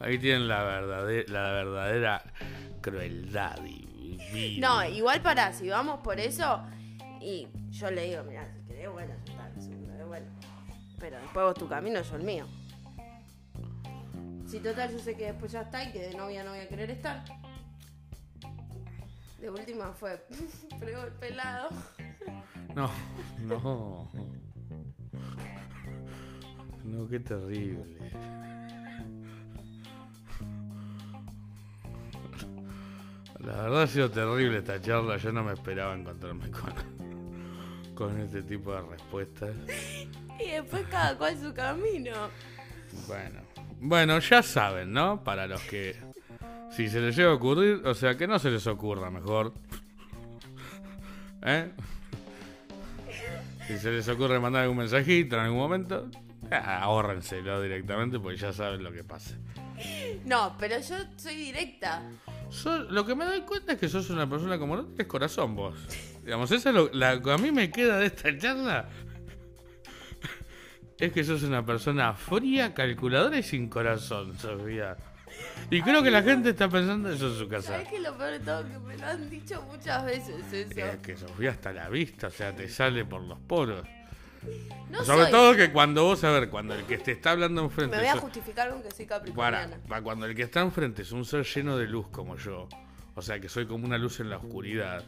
[0.00, 2.22] Ahí tienen la verdadera, la verdadera
[2.80, 3.87] crueldad y
[4.58, 6.62] No, igual para, si vamos por eso,
[7.20, 9.14] y yo le digo, mira, si querés, bueno,
[9.58, 10.26] segunda vez, bueno.
[10.98, 12.46] Pero después vos tu camino, yo el mío.
[14.46, 16.68] Si total yo sé que después ya está y que de novia no voy a
[16.68, 17.22] querer estar.
[19.40, 20.24] De última fue,
[20.78, 21.68] fregó el pelado.
[22.74, 22.90] No,
[23.40, 24.10] no.
[26.84, 27.84] No, qué terrible.
[33.48, 35.16] La verdad ha sido terrible esta charla.
[35.16, 36.70] Yo no me esperaba encontrarme con,
[37.94, 39.54] con este tipo de respuestas.
[40.38, 42.28] Y después cada cual su camino.
[43.06, 43.40] Bueno,
[43.80, 45.24] bueno, ya saben, ¿no?
[45.24, 45.96] Para los que
[46.70, 49.54] si se les llega a ocurrir, o sea, que no se les ocurra mejor.
[51.42, 51.70] ¿Eh?
[53.66, 56.10] Si se les ocurre mandar algún mensajito en algún momento,
[56.50, 59.36] ah, ahórrenselo directamente porque ya saben lo que pasa.
[60.26, 62.02] No, pero yo soy directa.
[62.50, 65.54] So- lo que me doy cuenta es que sos una persona como no tienes corazón
[65.54, 65.76] vos.
[66.24, 68.88] Digamos, eso es lo la que a mí me queda de esta charla.
[70.98, 74.96] Es que sos una persona fría, calculadora y sin corazón, Sofía.
[75.70, 77.68] Y creo que la gente está pensando eso en su casa.
[77.72, 78.64] ¿Sabes qué es lo peor de todo?
[78.66, 80.80] Que me lo han dicho muchas veces eso.
[80.84, 83.86] Es que Sofía está a la vista, o sea, te sale por los poros.
[84.90, 85.30] No Sobre soy.
[85.32, 87.94] todo que cuando vos, a ver, cuando el que te está hablando enfrente...
[87.96, 89.76] Me voy a sos- justificar con que soy para, capricorniana.
[89.86, 92.68] para cuando el que está enfrente es un ser lleno de luz como yo,
[93.14, 95.04] o sea, que soy como una luz en la oscuridad,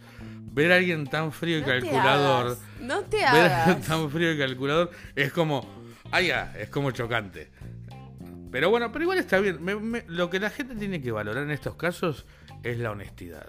[0.53, 3.31] ver a alguien tan frío y No te calculador, hagas, No te ver a
[3.65, 3.87] alguien hagas.
[3.87, 5.67] tan frío y calculador, es como,
[6.11, 7.51] ah, ya, es como chocante.
[8.53, 9.63] Pero bueno, pero igual está bien.
[9.65, 12.27] Me- me- lo que la gente tiene que valorar en estos casos
[12.65, 13.47] es la honestidad.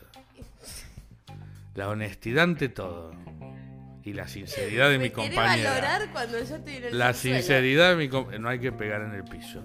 [1.75, 3.11] La honestidad ante todo.
[4.03, 5.69] Y la sinceridad de mi compañera.
[5.71, 7.37] valorar cuando yo estoy en el La subsuelo.
[7.37, 9.61] sinceridad de mi no hay que pegar en el piso.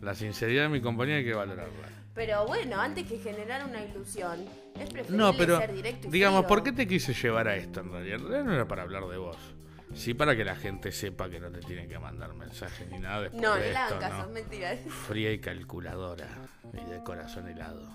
[0.00, 1.88] La sinceridad de mi compañera hay que valorarla.
[2.14, 6.40] Pero bueno, antes que generar una ilusión, es preferible No, pero ser directo y digamos,
[6.40, 6.48] frío.
[6.48, 8.16] ¿por qué te quise llevar a esto en realidad?
[8.16, 9.36] En realidad no era para hablar de vos.
[9.94, 13.22] Sí para que la gente sepa que no te tienen que mandar mensajes ni nada
[13.22, 14.28] después No, de esto, caso, ¿no?
[14.32, 14.76] mentira.
[15.06, 16.26] Fría y calculadora
[16.74, 17.88] y de corazón helado.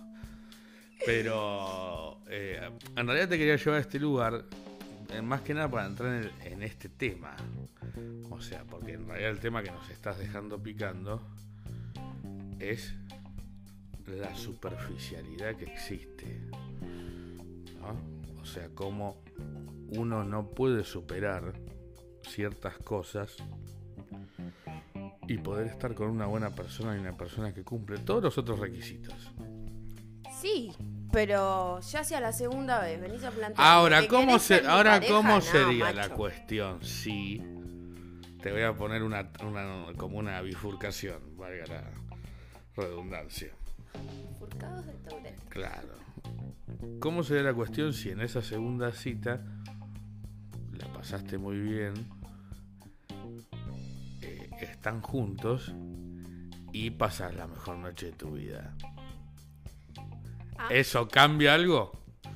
[1.05, 2.61] Pero eh,
[2.95, 4.45] en realidad te quería llevar a este lugar
[5.23, 7.35] más que nada para entrar en, este tema.
[8.29, 11.21] O sea, porque en realidad el tema que nos estás dejando picando
[12.59, 12.93] es
[14.07, 16.41] la superficialidad que existe.
[18.41, 19.21] O sea, cómo
[19.89, 21.53] uno no puede superar
[22.27, 23.37] ciertas cosas
[25.27, 28.59] y poder estar con una buena persona y una persona que cumple todos los otros
[28.59, 29.31] requisitos.
[30.41, 30.73] Sí,
[31.13, 33.65] pero ya hacia la segunda vez, venís a plantear.
[33.67, 37.39] Ahora, ¿cómo, se, ahora pareja, ¿cómo no, sería la cuestión si
[38.41, 41.83] te voy a poner una, una- como una bifurcación, valga la
[42.75, 43.49] redundancia?
[44.39, 45.39] Furcados de Tauret.
[45.49, 45.89] Claro.
[46.99, 49.39] ¿Cómo sería la cuestión si en esa segunda cita
[50.71, 51.93] la pasaste muy bien,
[54.23, 55.71] eh, están juntos
[56.71, 58.73] y pasas la mejor noche de tu vida?
[60.63, 60.67] Ah.
[60.69, 61.91] ¿Eso cambia algo?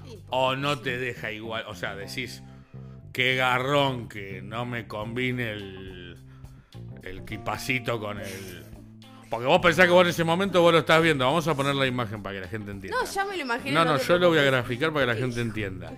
[0.05, 0.19] Sí.
[0.29, 1.65] ¿O no te deja igual?
[1.67, 2.43] O sea, decís,
[3.13, 6.17] qué garrón que no me combine el,
[7.03, 8.65] el kipacito con el...
[9.29, 11.25] Porque vos pensás que vos en ese momento vos lo estás viendo.
[11.25, 12.97] Vamos a poner la imagen para que la gente entienda.
[12.99, 13.71] No, ya me lo imaginé.
[13.71, 15.91] No, no, yo lo voy a graficar para que la gente entienda.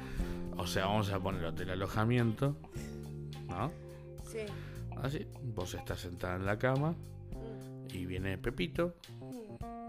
[0.57, 2.57] O sea, vamos a poner hotel alojamiento.
[3.47, 3.71] ¿No?
[4.23, 4.39] Sí.
[5.03, 5.27] Así.
[5.43, 6.95] Vos estás sentada en la cama
[7.93, 8.95] y viene Pepito.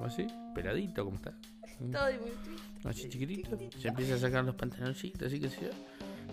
[0.05, 1.33] Así, peladito, ¿cómo está?
[1.93, 2.89] Todo muy triste.
[2.89, 3.59] Así chiquitito.
[3.79, 5.59] Se empieza a sacar los pantaloncitos, así que sí.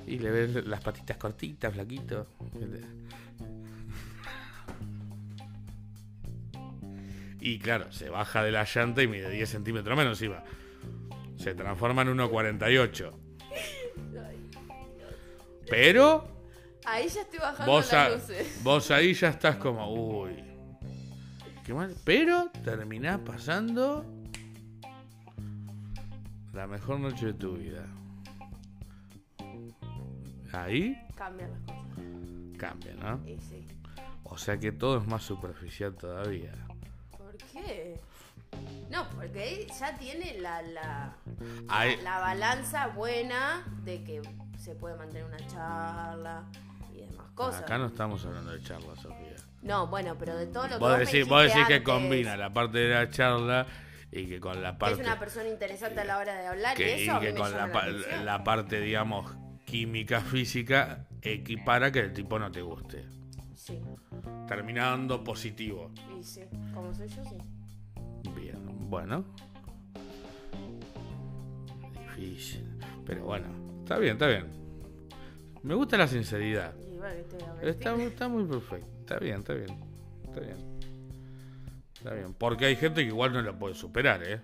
[0.06, 2.28] Y le ves las patitas cortitas, flaquito.
[7.40, 10.44] Y claro, se baja de la llanta y mide 10 centímetros menos encima.
[11.38, 13.12] Se transforma en 1,48.
[15.70, 16.36] Pero
[16.86, 18.60] Ahí ya estoy bajando vos, las a- luces.
[18.64, 20.32] vos ahí ya estás como, uy.
[21.66, 21.94] Qué mal.
[22.06, 24.06] Pero terminás pasando
[26.58, 27.86] la mejor noche de tu vida.
[30.52, 32.58] Ahí Cambian las cosas.
[32.58, 33.20] cambia, ¿no?
[33.48, 33.68] Sí.
[34.24, 36.52] O sea que todo es más superficial todavía.
[37.12, 38.00] ¿Por qué?
[38.90, 41.16] No, porque ya tiene la, la,
[42.04, 44.22] la balanza buena de que
[44.58, 46.44] se puede mantener una charla
[46.92, 47.62] y demás cosas.
[47.62, 49.36] Acá no estamos hablando de charla, Sofía.
[49.62, 52.52] No, bueno, pero de todo lo que Vos vos me decís, vos que combina la
[52.52, 53.68] parte de la charla
[54.12, 55.02] y que con la parte.
[55.02, 57.34] es una persona interesante a la hora de hablar que, y y eso mí que
[57.34, 58.26] con la, atención.
[58.26, 63.06] la parte, digamos, química, física, equipara que el tipo no te guste.
[63.56, 63.82] Sí,
[64.48, 65.92] Terminando positivo.
[66.18, 66.42] y sí,
[66.74, 67.38] como soy yo, sí.
[68.34, 69.26] Bien, bueno.
[72.16, 72.66] Difícil.
[73.06, 73.48] Pero bueno,
[73.82, 74.48] está bien, está bien.
[75.64, 76.74] Me gusta la sinceridad.
[76.80, 78.88] Y bueno, ¿qué te voy a Está, está muy perfecto.
[79.02, 79.80] Está bien, está bien.
[80.26, 80.77] Está bien.
[81.98, 82.34] Está bien.
[82.34, 84.42] Porque hay gente que igual no lo puede superar, ¿eh?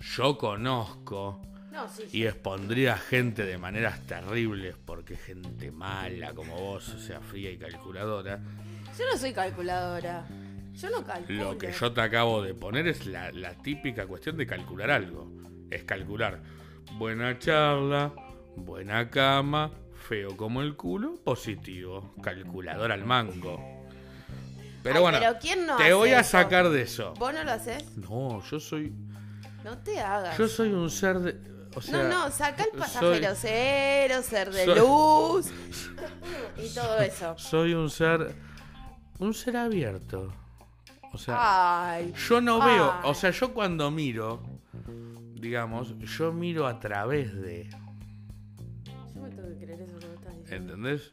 [0.00, 6.56] Yo conozco No, sí, y expondría a gente de maneras terribles porque gente mala como
[6.56, 8.40] vos, o sea, fría y calculadora.
[8.98, 10.26] Yo no soy calculadora.
[10.74, 11.52] Yo no calculo.
[11.52, 15.30] Lo que yo te acabo de poner es la, la típica cuestión de calcular algo.
[15.70, 16.40] Es calcular
[16.92, 18.12] buena charla,
[18.56, 19.70] buena cama,
[20.08, 22.14] feo como el culo, positivo.
[22.22, 23.79] Calculador al mango.
[24.82, 26.30] Pero Ay, bueno, pero ¿quién no te voy a eso?
[26.30, 27.12] sacar de eso.
[27.18, 27.96] ¿Vos no lo haces?
[27.96, 28.92] No, yo soy.
[29.64, 30.38] No te hagas.
[30.38, 31.50] Yo soy un ser de.
[31.76, 35.46] O sea, no, no, saca el soy- pasajero cero, ser de soy- luz
[36.56, 37.36] y todo eso.
[37.38, 38.34] Soy un ser.
[39.18, 40.32] Un ser abierto.
[41.12, 41.90] O sea.
[41.92, 44.42] Ay, Yo no veo, o sea, yo cuando miro,
[45.34, 47.68] digamos, yo miro a través de,
[49.14, 50.74] yo me tengo que creer eso que me estás diciendo.
[50.74, 51.12] ¿entendés?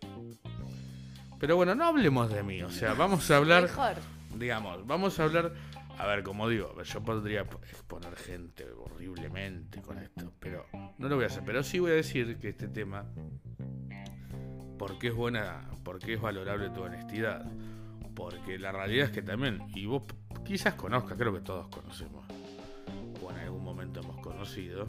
[1.39, 3.93] Pero bueno, no hablemos de mí, o sea, vamos a hablar, Mejor.
[4.37, 5.53] digamos, vamos a hablar,
[5.97, 10.65] a ver, como digo, yo podría exponer gente horriblemente con esto, pero
[10.97, 13.05] no lo voy a hacer, pero sí voy a decir que este tema,
[14.79, 17.45] porque es buena, porque es valorable tu honestidad,
[18.15, 20.03] porque la realidad es que también, y vos
[20.43, 22.25] quizás conozcas, creo que todos conocemos,
[23.21, 24.87] o en algún momento hemos conocido,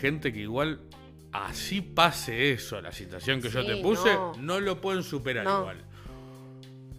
[0.00, 0.80] gente que igual
[1.34, 4.34] así pase eso, la situación que yo te puse, no.
[4.36, 4.60] no.
[4.60, 5.60] lo pueden superar No.
[5.60, 5.84] igual.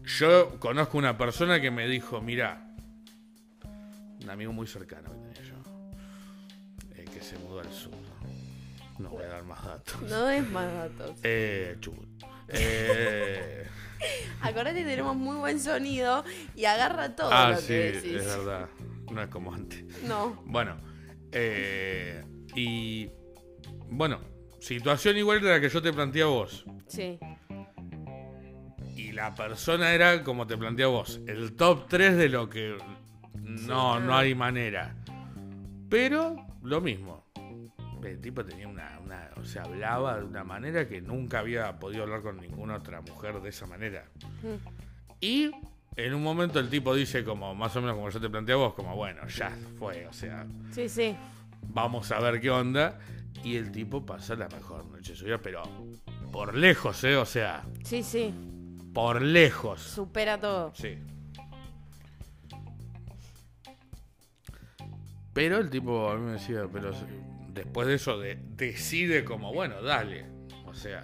[0.04, 2.68] Yo conozco una persona que me dijo, mira,
[4.22, 5.56] un amigo muy cercano que tenía yo,
[6.96, 7.92] eh, que se mudó al sur.
[9.00, 10.02] No voy a dar más datos.
[10.04, 11.20] No des más datos.
[11.24, 12.08] Eh, Chubut.
[12.50, 13.66] Eh,
[14.42, 16.24] Acordate que tenemos muy buen sonido
[16.56, 18.26] y agarra todo ah, lo sí, que es decís.
[18.26, 18.68] verdad.
[19.12, 19.84] No es como antes.
[20.04, 20.42] No.
[20.46, 20.78] Bueno,
[21.32, 22.24] eh,
[22.56, 23.10] y
[23.90, 24.20] bueno,
[24.60, 26.66] situación igual de la que yo te planteé a vos.
[26.88, 27.20] Sí.
[28.96, 32.78] Y la persona era como te planteé a vos, el top 3 de lo que
[33.34, 34.96] no, no hay manera.
[35.90, 37.24] Pero lo mismo.
[38.04, 42.04] El tipo tenía una, una, o sea, hablaba de una manera que nunca había podido
[42.04, 44.06] hablar con ninguna otra mujer de esa manera.
[44.44, 45.16] Mm.
[45.22, 45.52] Y
[45.96, 48.58] en un momento el tipo dice como, más o menos como yo te planteé a
[48.58, 51.16] vos, como bueno, ya fue, o sea, Sí, sí.
[51.64, 53.00] vamos a ver qué onda.
[53.46, 55.62] Y el tipo pasa la mejor noche de su vida, pero
[56.32, 57.16] por lejos, ¿eh?
[57.16, 58.34] O sea, Sí, sí.
[58.94, 59.80] por lejos.
[59.82, 60.72] Supera todo.
[60.74, 60.98] Sí.
[65.34, 66.92] Pero el tipo a mí me decía, pero
[67.54, 70.26] después de eso de- decide como, bueno, dale.
[70.66, 71.04] O sea.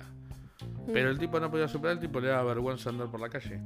[0.92, 3.62] Pero el tipo no podía superar, el tipo le daba vergüenza andar por la calle.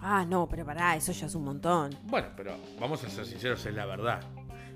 [0.00, 1.90] Ah, no, pero pará, eso ya es un montón.
[2.04, 4.20] Bueno, pero vamos a ser sinceros, es la verdad.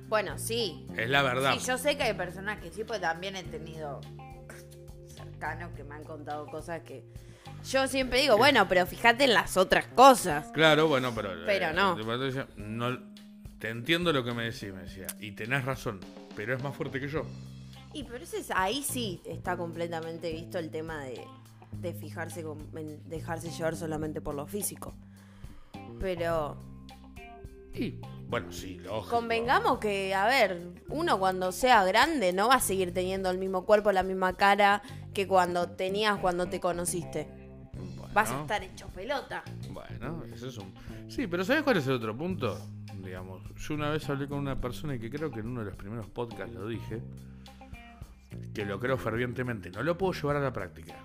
[0.09, 0.87] Bueno, sí.
[0.97, 1.55] Es la verdad.
[1.59, 4.01] Sí, yo sé que hay personas que sí, pues también he tenido
[5.07, 7.05] cercanos que me han contado cosas que
[7.65, 10.47] yo siempre digo, bueno, pero fíjate en las otras cosas.
[10.53, 11.31] Claro, bueno, pero.
[11.45, 11.73] Pero eh,
[12.57, 12.99] no.
[13.59, 15.07] Te entiendo lo que me decís, me decía.
[15.19, 15.99] Y tenés razón,
[16.37, 17.25] pero es más fuerte que yo.
[17.95, 21.25] Y pero ese es- ahí sí está completamente visto el tema de,
[21.73, 24.95] de fijarse, con- en dejarse llevar solamente por lo físico.
[25.99, 26.59] Pero
[27.75, 29.17] Y, bueno, sí, lógico.
[29.17, 33.65] convengamos que, a ver, uno cuando sea grande no va a seguir teniendo el mismo
[33.65, 34.83] cuerpo, la misma cara
[35.15, 37.29] que cuando tenías cuando te conociste.
[38.13, 39.45] Vas a estar hecho pelota.
[39.71, 40.73] Bueno, eso es un...
[41.07, 42.59] Sí, pero ¿sabes cuál es el otro punto?
[42.95, 45.67] Digamos, yo una vez hablé con una persona y que creo que en uno de
[45.67, 47.03] los primeros podcasts lo dije,
[48.55, 49.71] que lo creo fervientemente.
[49.71, 50.97] No lo puedo llevar a la práctica,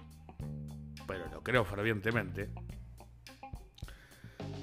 [1.06, 2.50] pero lo creo fervientemente.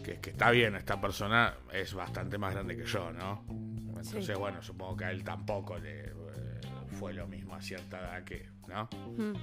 [0.08, 3.44] Que que está bien, esta persona es bastante más grande que yo, ¿no?
[3.50, 4.32] Entonces, Sí.
[4.38, 6.12] bueno, supongo que a él tampoco le eh,
[6.98, 8.84] fue lo mismo a cierta edad que, ¿no?
[9.18, 9.34] Mm.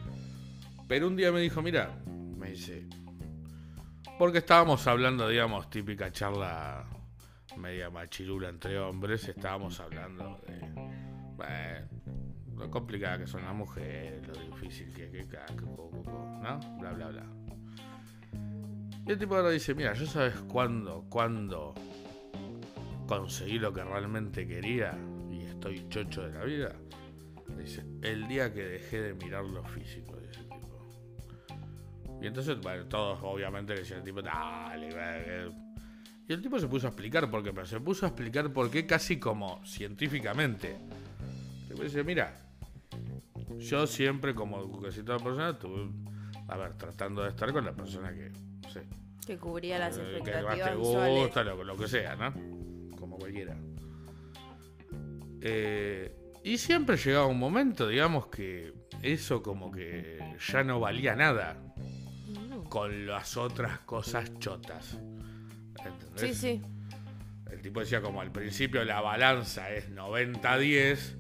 [0.88, 2.88] Pero un día me dijo, mira, me dice,
[4.18, 6.84] porque estábamos hablando, digamos, típica charla
[7.58, 10.60] media machirula entre hombres, estábamos hablando de
[11.36, 11.88] bueno,
[12.58, 16.60] lo complicada que son las mujeres, lo difícil que es que que ¿no?
[16.80, 17.45] Bla, bla, bla.
[19.08, 21.76] Y el tipo ahora dice, mira, yo sabes cuándo, cuándo
[23.08, 24.98] conseguí lo que realmente quería
[25.32, 26.76] y estoy chocho de la vida.
[27.56, 32.20] Dice, el día que dejé de mirar lo físico, dice el tipo.
[32.20, 35.52] Y entonces, bueno, todos obviamente decían al tipo, dale, eh".
[36.28, 38.72] Y el tipo se puso a explicar por qué, pero se puso a explicar por
[38.72, 40.80] qué casi como científicamente.
[41.70, 42.36] El dice, mira,
[43.60, 45.92] yo siempre como casi toda persona estuve,
[46.48, 48.32] a ver, tratando de estar con la persona que,
[48.80, 48.88] sé,
[49.26, 51.20] Que cubría las eh, que más expectativas te visuales.
[51.24, 52.34] gusta, lo, lo que sea, ¿no?
[52.98, 53.56] Como cualquiera.
[55.42, 61.58] Eh, y siempre llegaba un momento, digamos, que eso como que ya no valía nada
[62.70, 64.98] con las otras cosas chotas.
[65.84, 66.16] ¿Entendés?
[66.16, 66.62] Sí, sí.
[67.52, 71.16] El tipo decía como al principio la balanza es 90-10,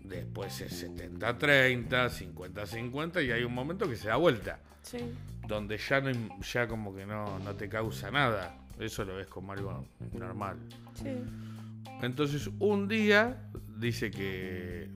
[0.00, 4.98] después es 70-30, 50-50 y hay un momento que se da vuelta, Sí.
[5.46, 8.56] Donde ya no ya como que no, no te causa nada.
[8.78, 10.58] Eso lo ves como algo normal.
[10.94, 11.16] Sí.
[12.02, 14.90] Entonces un día dice que,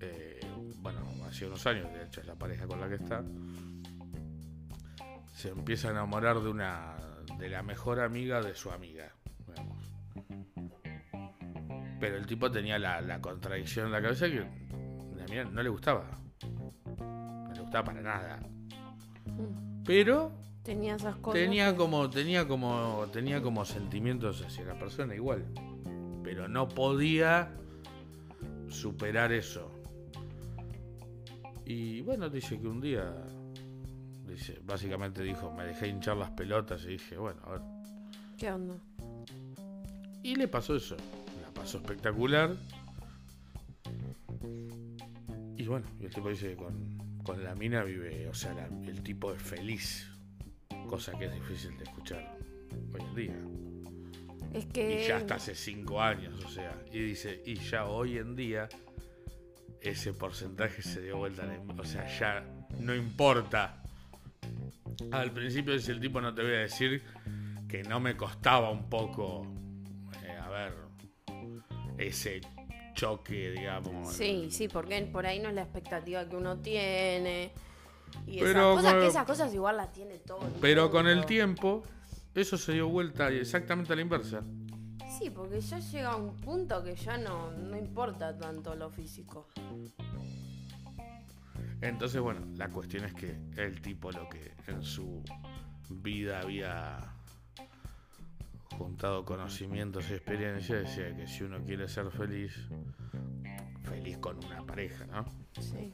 [0.00, 0.40] eh,
[0.78, 3.22] bueno, hace unos años, de hecho es la pareja con la que está,
[5.34, 6.96] se empieza a enamorar de una,
[7.38, 9.12] de la mejor amiga de su amiga.
[9.46, 9.94] digamos.
[12.00, 14.46] Pero el tipo tenía la, la contradicción en la cabeza que
[15.16, 16.06] la amiga no le gustaba.
[16.90, 18.40] No le gustaba para nada.
[19.84, 20.32] Pero
[20.62, 21.40] Tenía esas cosas.
[21.40, 25.44] Tenía que- como, tenía como, tenía como sentimientos hacia la persona igual.
[26.22, 27.50] Pero no podía
[28.68, 29.70] superar eso.
[31.66, 33.14] Y bueno, dice que un día,
[34.26, 37.60] dice, básicamente dijo, me dejé hinchar las pelotas y dije, bueno, a ver.
[38.38, 38.74] ¿Qué onda?
[40.22, 40.96] Y le pasó eso.
[41.42, 42.56] La pasó espectacular.
[45.56, 48.66] Y bueno, y el tipo dice que con, con la mina vive, o sea, la-
[48.88, 50.08] el tipo es feliz.
[50.88, 52.36] Cosa que es difícil de escuchar
[52.92, 53.36] hoy en día.
[54.52, 55.02] Es que.
[55.02, 56.80] Y ya hasta hace cinco años, o sea.
[56.92, 58.68] Y dice, y ya hoy en día
[59.80, 61.42] ese porcentaje se dio vuelta.
[61.42, 62.44] a la- O sea, ya
[62.80, 63.82] no importa.
[65.10, 67.02] Al principio dice el tipo, no te voy a decir
[67.68, 69.46] que no me costaba un poco,
[70.22, 70.72] eh, a ver,
[71.98, 72.40] ese
[72.94, 74.12] choque, digamos.
[74.14, 77.52] Sí, sí, porque por ahí no es la expectativa que uno tiene.
[78.26, 80.46] Y Pero esas cosas, con- que esas cosas igual las tiene todo.
[80.46, 81.82] el Pero con el tiempo,
[82.34, 84.42] eso se dio vuelta exactamente a la inversa.
[85.18, 89.48] Sí, porque ya llega a un punto que ya no, no importa tanto lo físico.
[91.80, 95.22] Entonces, bueno, la cuestión es que el tipo lo que en su
[95.90, 97.13] vida había
[98.76, 102.68] juntado conocimientos y experiencias decía que si uno quiere ser feliz,
[103.82, 105.24] feliz con una pareja, ¿no?
[105.60, 105.92] Sí.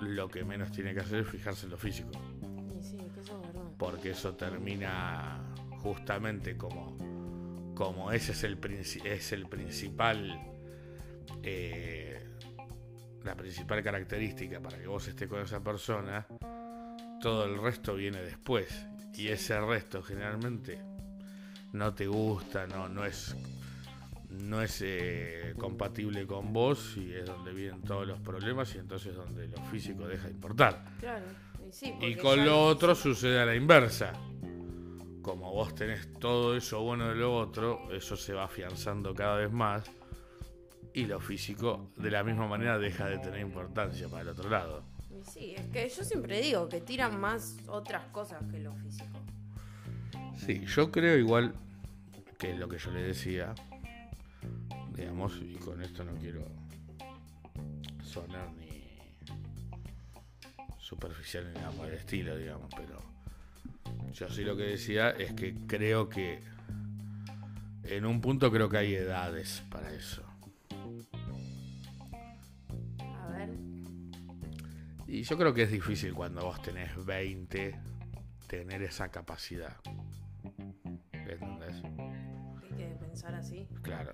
[0.00, 2.10] Lo que menos tiene que hacer es fijarse en lo físico,
[2.78, 3.70] Y sí, que eso es verdad.
[3.78, 5.40] porque eso termina
[5.78, 8.58] justamente como, como ese es el,
[9.04, 10.38] es el principal,
[11.42, 12.26] eh,
[13.22, 16.26] la principal característica para que vos estés con esa persona,
[17.20, 18.86] todo el resto viene después.
[19.16, 20.80] Y ese resto generalmente
[21.72, 23.36] no te gusta, no, no es,
[24.30, 29.14] no es eh, compatible con vos y es donde vienen todos los problemas y entonces
[29.14, 30.84] donde lo físico deja de importar.
[31.00, 31.24] Claro.
[31.66, 34.12] Y, sí, Y con lo otro sucede a la inversa.
[35.22, 39.50] Como vos tenés todo eso bueno de lo otro, eso se va afianzando cada vez
[39.50, 39.90] más.
[40.92, 44.93] Y lo físico, de la misma manera, deja de tener importancia para el otro lado.
[45.24, 49.18] Sí, es que yo siempre digo que tiran más otras cosas que lo físico.
[50.36, 51.54] Sí, yo creo igual
[52.38, 53.54] que lo que yo le decía,
[54.94, 56.44] digamos, y con esto no quiero
[58.02, 58.98] sonar ni
[60.78, 63.02] superficial ni nada por el estilo, digamos, pero
[64.12, 66.40] yo sí lo que decía es que creo que
[67.84, 70.22] en un punto creo que hay edades para eso.
[75.14, 77.80] Y yo creo que es difícil cuando vos tenés 20
[78.48, 79.76] tener esa capacidad.
[81.12, 81.82] ¿Entendés?
[82.60, 83.68] Hay que pensar así.
[83.82, 84.12] Claro.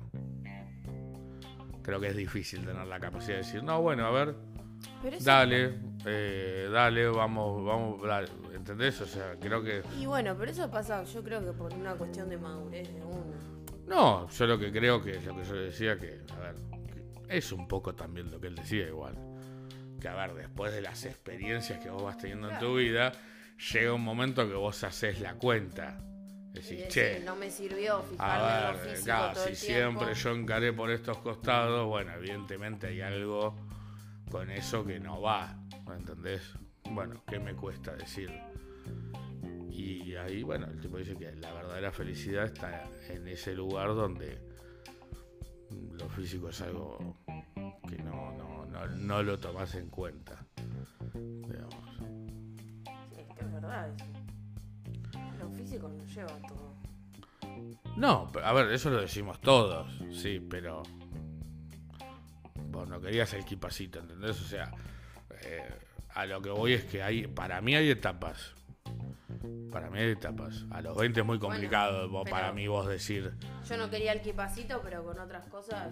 [1.82, 4.36] Creo que es difícil tener la capacidad de decir, no, bueno, a ver,
[5.22, 8.28] dale, eh, dale, vamos, vamos, dale.
[8.53, 9.01] ¿entendés?
[9.01, 9.82] O sea, creo que...
[9.98, 13.24] Y bueno, pero eso pasa, yo creo que por una cuestión de madurez de uno.
[13.86, 16.57] No, yo lo que creo que es lo que yo decía, que, a ver,
[16.92, 19.30] que es un poco también lo que él decía igual.
[20.01, 23.12] Que, a ver, después de las experiencias que vos vas teniendo en tu vida,
[23.72, 25.98] llega un momento que vos haces la cuenta.
[26.53, 29.51] Decís, decir, che, no me sirvió fijarme en A lo ver, físico claro, todo si
[29.51, 30.01] el tiempo.
[30.01, 33.55] siempre yo encaré por estos costados, bueno, evidentemente hay algo
[34.30, 36.42] con eso que no va, ¿me entendés?
[36.90, 38.30] Bueno, ¿qué me cuesta decir?
[39.70, 43.88] Y Y ahí, bueno, el tipo dice que la verdadera felicidad está en ese lugar
[43.94, 44.38] donde
[45.92, 47.16] lo físico es algo
[47.88, 48.49] que no, no,
[48.87, 50.45] no, no lo tomas en cuenta.
[51.14, 51.74] Digamos.
[53.11, 54.05] Sí, es que es verdad eso.
[55.39, 56.74] Lo físico nos lleva todo.
[57.97, 60.83] No, pero, a ver, eso lo decimos todos, sí, pero
[62.68, 64.41] vos no querías el kipacito, ¿entendés?
[64.41, 64.72] O sea,
[65.43, 65.68] eh,
[66.14, 68.55] a lo que voy es que hay, para mí hay etapas.
[69.70, 70.64] Para mí hay etapas.
[70.70, 73.33] A los 20 es muy complicado vos- para mí vos decir,
[73.68, 75.89] Yo no quería el kipacito, pero con otras cosas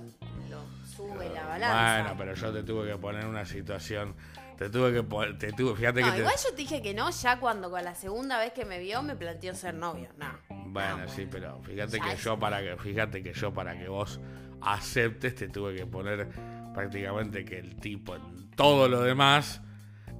[0.50, 2.02] lo sube la balanza.
[2.02, 4.14] bueno, pero yo te tuve que poner una situación,
[4.56, 6.94] te tuve que poner, te tuve, fíjate No, que te- igual yo te dije que
[6.94, 10.08] no, ya cuando con la segunda vez que me vio me planteó ser novio.
[10.18, 10.26] No.
[10.70, 13.78] Bueno, No, sí, pero fíjate Ya que es- yo para que fíjate que yo para
[13.78, 14.20] que vos
[14.60, 16.28] aceptes te tuve que poner
[16.74, 19.60] prácticamente que el tipo en todo lo demás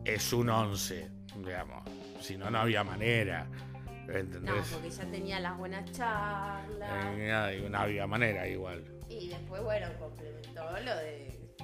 [0.04, 1.82] es un 11, digamos.
[2.20, 3.46] Si no no había manera.
[4.08, 7.06] No, porque ya tenía las buenas charlas.
[7.18, 8.82] Eh, no había manera igual.
[9.08, 11.54] Y después, bueno, complementó lo de.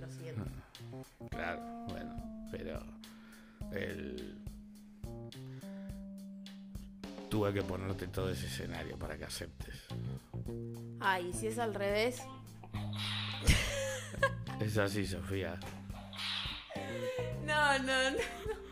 [0.00, 0.50] Lo siguiente.
[1.30, 2.16] Claro, bueno,
[2.50, 2.82] pero
[3.72, 4.38] el
[7.28, 9.74] tuve que ponerte todo ese escenario para que aceptes.
[11.00, 12.22] Ah, y si es al revés.
[14.58, 15.60] Es así, Sofía.
[17.44, 18.65] No, no, no.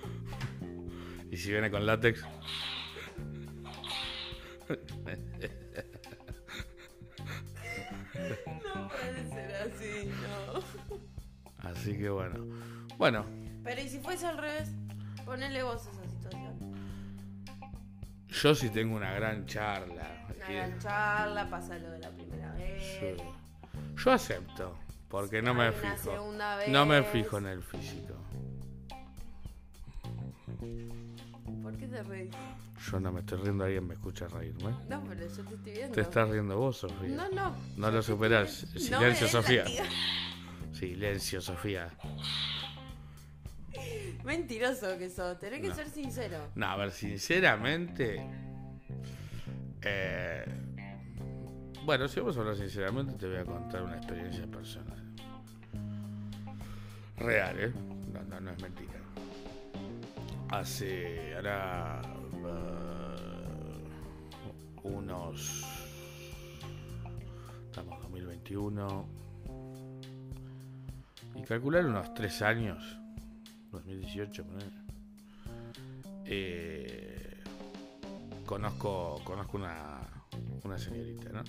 [1.35, 2.23] Y si viene con látex,
[8.65, 11.69] No puede ser así, no.
[11.69, 12.45] así que bueno.
[12.97, 13.27] Bueno,
[13.65, 14.71] Pero ¿y si fuese al revés?
[15.25, 16.55] Ponele vos esa situación.
[18.29, 20.27] yo sí tengo una gran charla.
[20.37, 23.01] Una gran charla, pasa lo de la primera vez.
[23.97, 24.79] Yo acepto,
[25.09, 26.33] porque no me fijo.
[26.59, 26.69] vez.
[26.69, 28.15] No me fijo en el físico.
[31.63, 32.31] ¿Por qué te reís?
[32.91, 34.75] Yo no me estoy riendo, alguien me escucha reírme.
[34.89, 35.93] No, pero yo te estoy viendo.
[35.95, 37.09] Te estás riendo vos, Sofía.
[37.17, 37.55] No, no.
[37.77, 38.67] No lo superás.
[38.77, 39.65] Silencio, Sofía.
[40.73, 41.91] Silencio, Sofía.
[44.25, 45.75] Mentiroso que sos, tenés que No.
[45.75, 46.39] ser sincero.
[46.55, 48.25] No, a ver, sinceramente.
[49.83, 50.45] eh,
[51.85, 55.03] bueno, si vamos a hablar sinceramente, te voy a contar una experiencia personal.
[57.19, 57.73] Real, ¿eh?
[58.13, 58.95] No, no, no es mentira.
[60.55, 61.35] Hace.
[61.35, 62.01] Ahora.
[62.47, 63.89] eh,
[64.85, 65.65] unos.
[67.67, 69.09] Estamos en 2021.
[71.35, 73.01] Y calcular unos tres años.
[73.73, 74.71] 2018, ponele.
[76.25, 77.43] Eh,
[78.47, 80.03] conozco conozco una,
[80.63, 81.43] una señorita, ¿no?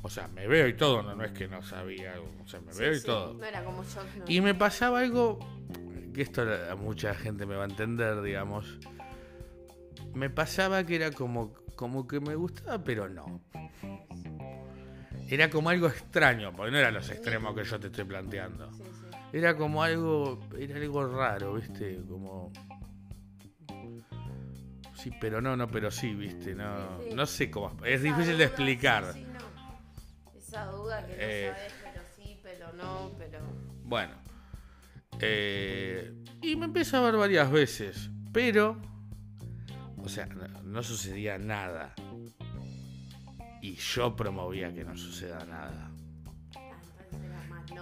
[0.00, 2.72] O sea, me veo y todo, no, no es que no sabía, o sea, me
[2.72, 3.34] Sí, veo y sí, todo.
[3.34, 4.02] No era como yo.
[4.02, 4.24] No.
[4.26, 5.38] Y me pasaba algo
[6.18, 8.78] que esto a mucha gente me va a entender, digamos.
[10.14, 13.40] Me pasaba que era como, como que me gustaba, pero no.
[15.28, 18.68] Era como algo extraño, porque no eran los extremos que yo te estoy planteando.
[19.32, 22.00] Era como algo, era algo raro, ¿viste?
[22.08, 22.52] Como...
[24.96, 26.52] Sí, pero no, no, pero sí, ¿viste?
[26.56, 27.76] No, no sé cómo...
[27.84, 29.14] Es difícil de explicar.
[30.36, 31.52] Esa duda que no Eh.
[31.54, 33.38] sabes, pero sí, pero no, pero.
[33.84, 34.14] Bueno.
[35.20, 36.12] Eh,
[36.42, 38.80] y me empezó a ver varias veces, pero...
[39.98, 41.94] O sea, no, no sucedía nada.
[43.60, 45.90] Y yo promovía que no suceda nada.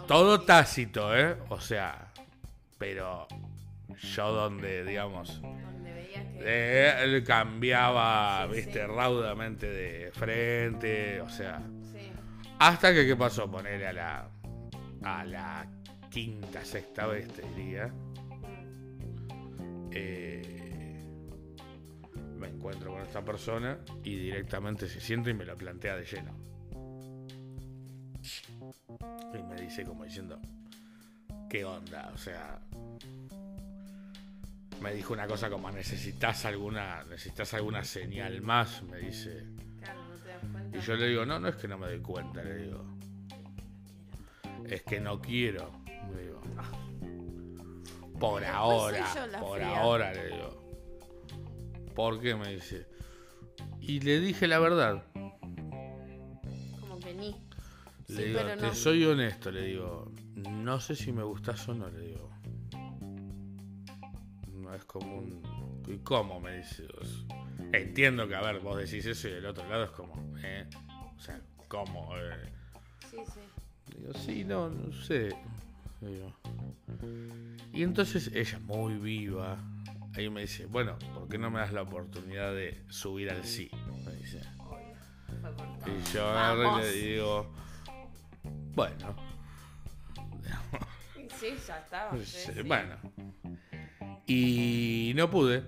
[0.07, 1.37] Todo tácito, ¿eh?
[1.51, 2.13] O sea,
[2.79, 3.27] pero
[4.15, 5.41] yo donde, digamos...
[6.39, 8.87] Eh, él cambiaba, Sí, viste, sí.
[8.87, 11.63] raudamente de frente, o sea,
[11.93, 12.13] Sí.
[12.59, 13.51] hasta que, ¿qué pasó?
[13.51, 14.31] Ponerle a la,
[15.03, 15.67] a la
[16.17, 17.93] quinta, sexta vez, te diría,
[19.91, 20.99] eh,
[22.39, 26.35] me encuentro con esta persona y directamente se siente y me lo plantea de lleno.
[29.35, 30.41] Y me dice como diciendo,
[31.51, 32.11] ¿qué onda?
[32.15, 32.63] O sea,
[34.81, 38.83] me dijo una cosa como, ¿necesitas alguna, necesitas alguna señal más?
[38.85, 39.45] Me dice.
[39.81, 40.79] Claro, no te das cuenta.
[40.79, 42.87] Y yo le digo, no, no es que no me doy cuenta, le digo.
[44.65, 45.85] Es que no quiero,
[46.15, 46.41] le digo.
[48.19, 49.07] Por ahora,
[49.41, 49.79] por fría.
[49.81, 50.63] ahora, le digo.
[51.95, 52.35] ¿Por qué?
[52.35, 52.87] Me dice.
[53.81, 55.05] Y le dije la verdad.
[56.81, 57.33] Como que ni.
[58.09, 58.75] Le Sí, digo, te no.
[58.75, 60.13] soy honesto, le digo.
[60.37, 62.31] No sé si me gustas o no, le digo.
[64.53, 65.43] No es como un.
[65.87, 66.41] ¿Y cómo?
[66.41, 66.87] Me dice.
[67.73, 70.67] Entiendo que, a ver, vos decís eso y del otro lado es como, ¿eh?
[71.17, 72.17] O sea, ¿cómo?
[72.17, 72.53] Eh,
[73.11, 73.41] Sí, sí.
[73.97, 75.29] Digo, sí, no, no sé.
[76.07, 76.33] Digo.
[77.73, 79.59] Y entonces ella, muy viva,
[80.15, 83.71] ahí me dice, bueno, ¿por qué no me das la oportunidad de subir al sí?
[84.05, 84.41] Me dice.
[85.87, 87.53] Y yo agarro y le digo,
[88.75, 89.17] bueno,
[91.39, 92.13] Sí, ya estaba.
[92.19, 92.63] sí, sí, sí.
[92.63, 92.97] bueno.
[94.27, 95.65] Y no pude.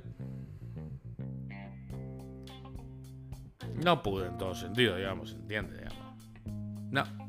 [3.85, 5.79] No pude en todo sentido, digamos, ¿entiende?
[5.79, 6.29] Digamos.
[6.91, 7.28] No.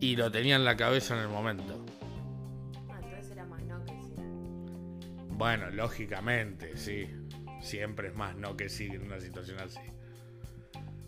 [0.00, 1.84] Y lo tenía en la cabeza en el momento.
[2.88, 4.14] Ah, entonces era más no que sí.
[5.28, 7.08] Bueno, lógicamente, sí.
[7.60, 9.78] Siempre es más no que sí en una situación así.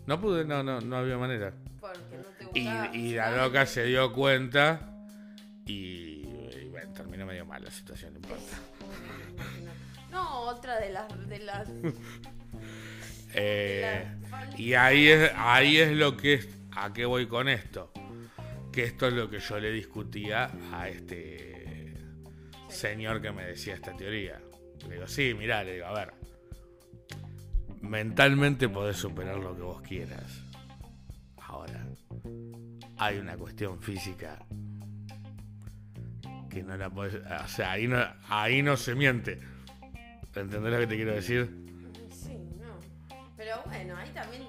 [0.05, 1.53] No pude, no, no, no había manera.
[1.79, 2.95] Porque no te Y, gustaba.
[2.95, 4.95] y la loca se dio cuenta
[5.65, 6.27] y,
[6.61, 8.57] y bueno, terminó medio mal la situación, no importa.
[10.11, 11.27] No, otra de las.
[11.29, 11.69] De las
[13.35, 14.05] Eh,
[14.57, 17.91] y ahí es, ahí es lo que es, a qué voy con esto.
[18.73, 21.93] Que esto es lo que yo le discutía a este
[22.69, 24.41] señor que me decía esta teoría.
[24.87, 26.13] Le digo, sí, mirá, le digo, a ver.
[27.81, 30.41] Mentalmente podés superar lo que vos quieras.
[31.37, 31.85] Ahora,
[32.97, 34.43] hay una cuestión física
[36.49, 37.15] que no la podés.
[37.15, 39.39] O sea, ahí no, ahí no se miente.
[40.35, 41.47] ¿Entendés lo que te quiero decir?
[42.09, 42.79] Sí, no.
[43.37, 44.43] Pero bueno, ahí también,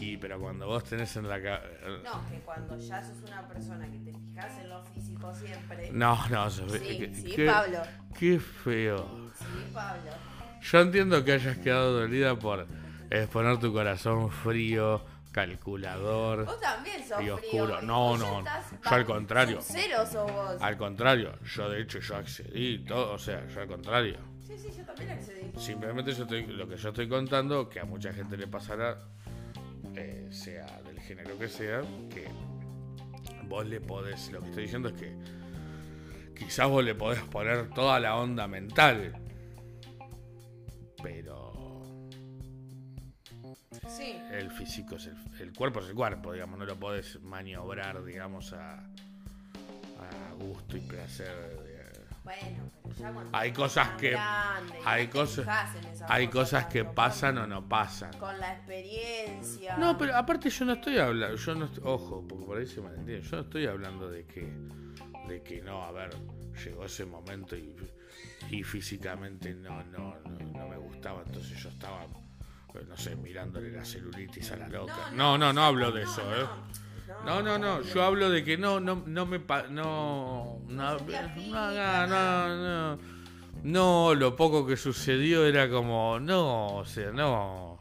[0.00, 1.86] Y pero cuando vos tenés en la cabeza.
[2.04, 5.90] No, que cuando ya sos una persona que te fijas en lo físico siempre.
[5.92, 6.78] No, no, Sofía.
[6.78, 7.82] Sí, qué- sí, qué- Pablo.
[8.18, 9.30] Qué feo.
[9.38, 10.10] Sí, Pablo.
[10.62, 12.66] Yo entiendo que hayas quedado dolida por
[13.10, 16.44] exponer tu corazón frío, calculador.
[16.46, 17.34] Vos también sos Y frío.
[17.36, 17.82] oscuro.
[17.82, 19.58] No, no, yo al contrario.
[19.62, 20.56] Cero sos vos.
[20.60, 24.16] Al contrario, yo de hecho yo accedí, todo, o sea, yo al contrario.
[24.46, 25.52] Sí, sí, yo también accedí.
[25.56, 28.98] Simplemente yo estoy, lo que yo estoy contando, que a mucha gente le pasará,
[29.96, 31.82] eh, sea del género que sea,
[32.12, 32.26] que
[33.48, 35.14] vos le podés, lo que estoy diciendo es que
[36.36, 39.12] quizás vos le podés poner toda la onda mental,
[41.02, 41.50] pero
[43.88, 44.14] Sí.
[44.32, 48.52] el físico es el, el cuerpo es el cuerpo, digamos, no lo podés maniobrar, digamos,
[48.52, 51.34] a, a gusto y placer.
[51.62, 51.80] de-
[52.24, 52.70] Bueno,
[53.32, 55.46] Hay cosas que- grande, hay cosas-
[56.08, 58.12] Hay cosas que pasan o no pasan.
[58.18, 59.76] Con la experiencia.
[59.76, 62.80] No, pero aparte yo no estoy hablando, yo no estoy- ojo, porque por ahí se
[62.80, 64.52] malentiende, yo no estoy hablando de que,
[65.28, 66.10] de que no, a ver,
[66.64, 67.76] llegó ese momento y,
[68.50, 73.70] y físicamente no, no, no, no me gustaba, entonces yo estaba, eh, no sé, mirándole
[73.70, 75.10] la celulitis a la loca.
[75.14, 76.46] No, no, no, hablo de eso, ¿eh?
[77.24, 82.06] No, no, no, yo hablo de que no, no, no me, pa- no, no, no,
[82.06, 82.98] no, no,
[83.62, 87.80] no, lo poco que sucedió era como, no, o sea, no.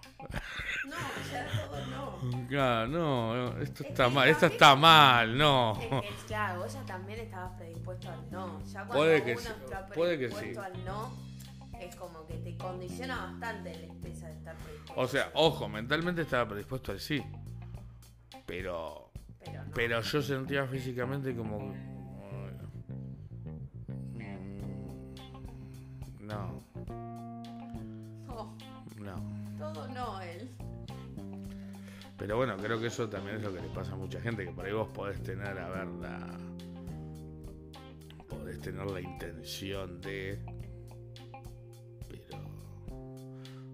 [0.86, 0.96] No,
[1.32, 2.48] ya todo no.
[2.48, 5.80] Claro, no, esto Es está mal, esto está mal, no.
[6.04, 8.60] Es claro, vos ya también estabas predispuesto al no.
[8.66, 10.72] Ya cuando Puede que uno sí, está puede que predispuesto sí.
[10.80, 11.14] al no,
[11.80, 15.02] es como que te condiciona bastante el estrés de estar predispuesto.
[15.02, 17.24] O sea, ojo, mentalmente estaba predispuesto al sí.
[18.46, 19.09] Pero,
[19.44, 19.72] pero no.
[19.74, 21.74] pero yo sentía físicamente como...
[26.20, 26.64] No,
[28.30, 28.56] No,
[29.00, 29.58] no.
[29.58, 30.50] todo no, él.
[32.18, 34.52] Pero bueno, creo que eso también es lo que le pasa a mucha gente, que
[34.52, 36.38] por ahí vos podés tener, a ver, la...
[38.28, 40.38] Podés tener la intención de...
[42.10, 42.44] Pero...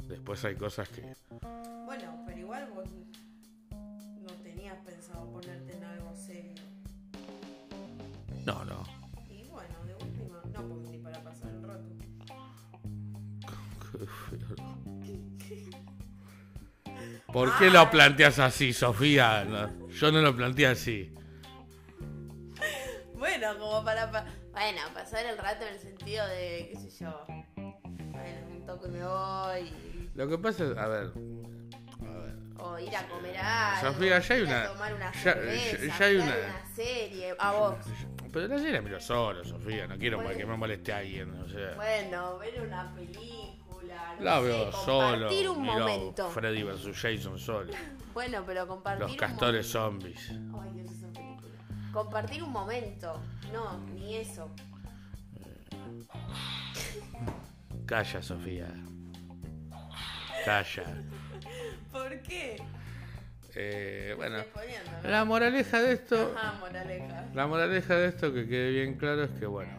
[0.08, 1.02] Después hay cosas que...
[1.86, 2.88] Bueno, pero igual vos
[4.66, 6.64] tenías pensado ponerte en algo serio.
[8.46, 8.84] No, no.
[9.30, 11.86] Y bueno, de última, no porque ni para pasar el rato.
[17.32, 19.46] ¿Por qué lo planteas así, Sofía?
[19.46, 21.14] No, yo no lo planteé así.
[23.14, 27.26] Bueno, como para, pa- bueno, pasar el rato en el sentido de, qué sé yo.
[27.58, 30.10] Bueno, un toque me voy.
[30.16, 31.12] Lo que pasa es, a ver.
[32.58, 33.92] O ir a comer algo.
[33.94, 37.36] Sofía, ya hay a una- tomar una ya- cerveza, ya- ya hay una- una serie.
[37.40, 37.76] A vos.
[38.32, 39.88] Pero la serie miro solo, Sofía.
[39.88, 40.38] No quiero Bueno.
[40.38, 41.32] que me moleste a alguien.
[41.42, 44.16] O sea, Bueno, ver una película.
[44.20, 45.12] No la sé, veo solo.
[45.28, 46.30] compartir un miro momento.
[46.30, 46.98] Freddy vs.
[47.02, 47.72] Jason solo.
[48.16, 50.32] Bueno, pero compartir Los un castores zombies.
[50.32, 50.62] momento.
[50.64, 51.92] Ay, Dios, esa película.
[51.92, 53.22] Compartir un momento.
[53.52, 54.50] No, ni eso.
[57.86, 58.68] Calla, Sofía.
[60.46, 60.84] Calla.
[61.96, 62.58] ¿Por qué?
[63.56, 64.40] Eh, bueno,
[65.06, 66.34] la moraleja de esto.
[66.36, 67.30] Ajá, moraleja.
[67.34, 69.72] La moraleja de esto, que quede bien claro, es que, bueno,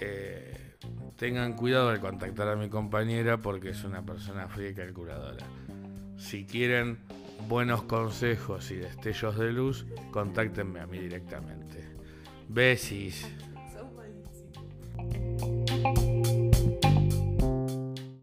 [0.00, 0.74] eh,
[1.16, 5.46] tengan cuidado al contactar a mi compañera porque es una persona fría y calculadora.
[6.16, 6.98] Si quieren
[7.46, 11.84] buenos consejos y destellos de luz, contáctenme a mí directamente.
[12.48, 13.28] Besis.